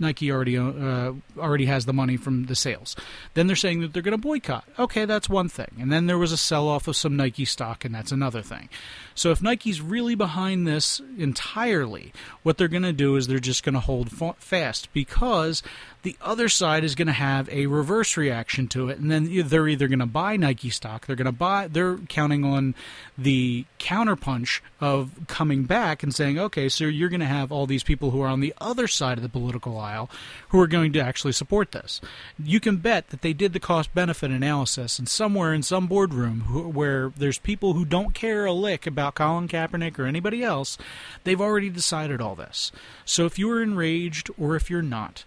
Nike 0.00 0.30
already 0.30 0.56
uh, 0.56 1.12
already 1.38 1.66
has 1.66 1.86
the 1.86 1.92
money 1.92 2.16
from 2.16 2.46
the 2.46 2.54
sales. 2.54 2.96
Then 3.34 3.46
they're 3.46 3.56
saying 3.56 3.80
that 3.80 3.92
they're 3.92 4.02
going 4.02 4.12
to 4.12 4.18
boycott. 4.18 4.64
Okay, 4.78 5.04
that's 5.04 5.28
one 5.28 5.48
thing. 5.48 5.70
And 5.80 5.92
then 5.92 6.06
there 6.06 6.18
was 6.18 6.32
a 6.32 6.36
sell 6.36 6.68
off 6.68 6.88
of 6.88 6.96
some 6.96 7.16
Nike 7.16 7.44
stock, 7.44 7.84
and 7.84 7.94
that's 7.94 8.12
another 8.12 8.42
thing. 8.42 8.68
So 9.14 9.30
if 9.30 9.42
Nike's 9.42 9.80
really 9.80 10.14
behind 10.14 10.66
this 10.66 11.00
entirely, 11.16 12.12
what 12.42 12.56
they're 12.56 12.68
going 12.68 12.82
to 12.84 12.92
do 12.92 13.16
is 13.16 13.26
they're 13.26 13.38
just 13.38 13.64
going 13.64 13.74
to 13.74 13.80
hold 13.80 14.10
fa- 14.10 14.36
fast 14.38 14.92
because 14.92 15.62
the 16.02 16.16
other 16.22 16.48
side 16.48 16.84
is 16.84 16.94
going 16.94 17.08
to 17.08 17.12
have 17.12 17.48
a 17.48 17.66
reverse 17.66 18.16
reaction 18.16 18.68
to 18.68 18.88
it, 18.88 18.98
and 18.98 19.10
then 19.10 19.28
they're 19.48 19.66
either 19.66 19.88
going 19.88 19.98
to 19.98 20.06
buy 20.06 20.36
Nike 20.36 20.70
stock, 20.70 21.06
they're 21.06 21.16
going 21.16 21.26
to 21.26 21.32
buy, 21.32 21.66
they're 21.66 21.96
counting 22.08 22.44
on 22.44 22.74
the 23.16 23.64
counterpunch 23.80 24.60
of 24.80 25.10
coming 25.26 25.64
back 25.64 26.02
and 26.02 26.14
saying, 26.14 26.38
okay, 26.38 26.68
so 26.68 26.84
you're 26.84 27.08
going 27.08 27.20
to 27.20 27.26
have 27.26 27.50
all 27.50 27.66
these 27.66 27.82
people 27.82 28.12
who 28.12 28.20
are 28.20 28.28
on 28.28 28.40
the 28.40 28.54
other 28.60 28.86
side 28.86 29.18
of 29.18 29.22
the 29.22 29.28
political 29.28 29.76
aisle 29.88 30.10
who 30.50 30.60
are 30.60 30.66
going 30.66 30.92
to 30.92 31.00
actually 31.00 31.32
support 31.32 31.72
this. 31.72 32.00
You 32.42 32.60
can 32.60 32.76
bet 32.76 33.08
that 33.08 33.22
they 33.22 33.32
did 33.32 33.52
the 33.52 33.60
cost 33.60 33.94
benefit 33.94 34.30
analysis, 34.30 34.98
and 34.98 35.08
somewhere 35.08 35.52
in 35.54 35.62
some 35.62 35.86
boardroom 35.86 36.42
who, 36.42 36.68
where 36.68 37.12
there's 37.16 37.38
people 37.38 37.72
who 37.72 37.84
don't 37.84 38.14
care 38.14 38.44
a 38.44 38.52
lick 38.52 38.86
about 38.86 39.14
Colin 39.14 39.48
Kaepernick 39.48 39.98
or 39.98 40.06
anybody 40.06 40.42
else, 40.42 40.78
they've 41.24 41.40
already 41.40 41.70
decided 41.70 42.20
all 42.20 42.34
this. 42.34 42.70
So 43.04 43.26
if 43.26 43.38
you're 43.38 43.62
enraged 43.62 44.30
or 44.38 44.56
if 44.56 44.70
you're 44.70 44.82
not, 44.82 45.24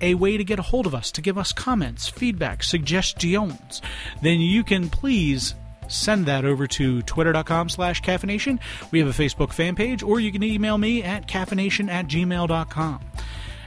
a 0.00 0.14
way 0.14 0.36
to 0.36 0.44
get 0.44 0.60
a 0.60 0.62
hold 0.62 0.86
of 0.86 0.94
us, 0.94 1.10
to 1.10 1.20
give 1.20 1.38
us 1.38 1.52
comments, 1.52 2.08
feedback, 2.08 2.62
suggestions, 2.62 3.82
then 4.22 4.40
you 4.40 4.62
can 4.62 4.88
please 4.88 5.56
send 5.88 6.26
that 6.26 6.44
over 6.44 6.66
to 6.66 7.02
twitter.com 7.02 7.68
slash 7.68 8.02
caffeination. 8.02 8.58
We 8.90 8.98
have 9.00 9.08
a 9.08 9.22
Facebook 9.22 9.52
fan 9.52 9.74
page, 9.74 10.02
or 10.02 10.20
you 10.20 10.32
can 10.32 10.42
email 10.42 10.78
me 10.78 11.02
at 11.02 11.26
caffeination 11.26 11.90
at 11.90 12.06
gmail.com. 12.06 13.00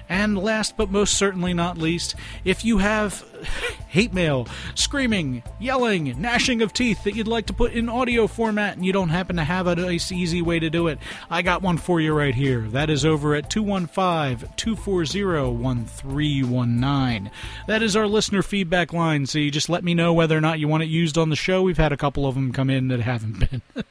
And 0.09 0.37
last 0.37 0.75
but 0.75 0.89
most 0.89 1.13
certainly 1.15 1.53
not 1.53 1.77
least, 1.77 2.15
if 2.43 2.65
you 2.65 2.79
have 2.79 3.23
hate 3.87 4.13
mail, 4.13 4.47
screaming, 4.75 5.43
yelling, 5.59 6.19
gnashing 6.21 6.61
of 6.61 6.73
teeth 6.73 7.03
that 7.03 7.15
you'd 7.15 7.27
like 7.27 7.47
to 7.47 7.53
put 7.53 7.73
in 7.73 7.89
audio 7.89 8.27
format 8.27 8.75
and 8.75 8.85
you 8.85 8.93
don't 8.93 9.09
happen 9.09 9.35
to 9.37 9.43
have 9.43 9.67
a 9.67 9.75
nice, 9.75 10.11
easy 10.11 10.41
way 10.41 10.59
to 10.59 10.69
do 10.69 10.87
it, 10.87 10.99
I 11.29 11.41
got 11.41 11.61
one 11.61 11.77
for 11.77 11.99
you 11.99 12.13
right 12.13 12.35
here. 12.35 12.61
That 12.61 12.89
is 12.89 13.05
over 13.05 13.35
at 13.35 13.49
215 13.49 14.49
240 14.55 15.23
1319. 15.23 17.31
That 17.67 17.81
is 17.81 17.95
our 17.95 18.07
listener 18.07 18.41
feedback 18.41 18.93
line, 18.93 19.25
so 19.25 19.39
you 19.39 19.51
just 19.51 19.69
let 19.69 19.83
me 19.83 19.93
know 19.93 20.13
whether 20.13 20.37
or 20.37 20.41
not 20.41 20.59
you 20.59 20.67
want 20.67 20.83
it 20.83 20.89
used 20.89 21.17
on 21.17 21.29
the 21.29 21.35
show. 21.35 21.61
We've 21.61 21.77
had 21.77 21.91
a 21.91 21.97
couple 21.97 22.25
of 22.25 22.35
them 22.35 22.51
come 22.51 22.69
in 22.69 22.87
that 22.89 22.99
haven't 22.99 23.39
been. 23.39 23.61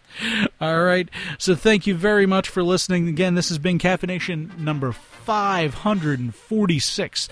All 0.60 0.82
right, 0.82 1.08
so 1.38 1.54
thank 1.54 1.86
you 1.86 1.94
very 1.94 2.26
much 2.26 2.48
for 2.48 2.62
listening. 2.62 3.08
Again, 3.08 3.34
this 3.34 3.48
has 3.48 3.58
been 3.58 3.78
CaffiNation 3.78 4.58
number 4.58 4.92
546. 4.92 7.28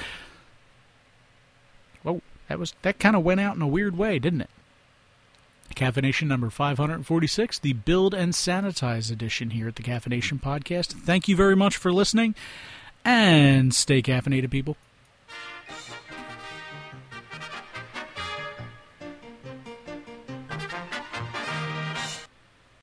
Whoa, 2.06 2.22
that 2.48 2.60
was 2.60 2.72
that 2.82 3.00
kind 3.00 3.16
of 3.16 3.24
went 3.24 3.40
out 3.40 3.56
in 3.56 3.62
a 3.62 3.66
weird 3.66 3.98
way, 3.98 4.20
didn't 4.20 4.42
it? 4.42 4.50
CaffiNation 5.74 6.28
number 6.28 6.48
546, 6.48 7.58
the 7.58 7.72
Build 7.72 8.14
and 8.14 8.32
Sanitize 8.32 9.10
edition 9.10 9.50
here 9.50 9.66
at 9.66 9.74
the 9.74 9.82
CaffiNation 9.82 10.40
Podcast. 10.40 10.92
Thank 10.92 11.26
you 11.26 11.34
very 11.34 11.56
much 11.56 11.76
for 11.76 11.92
listening, 11.92 12.36
and 13.04 13.74
stay 13.74 14.00
caffeinated, 14.00 14.50
people. 14.50 14.76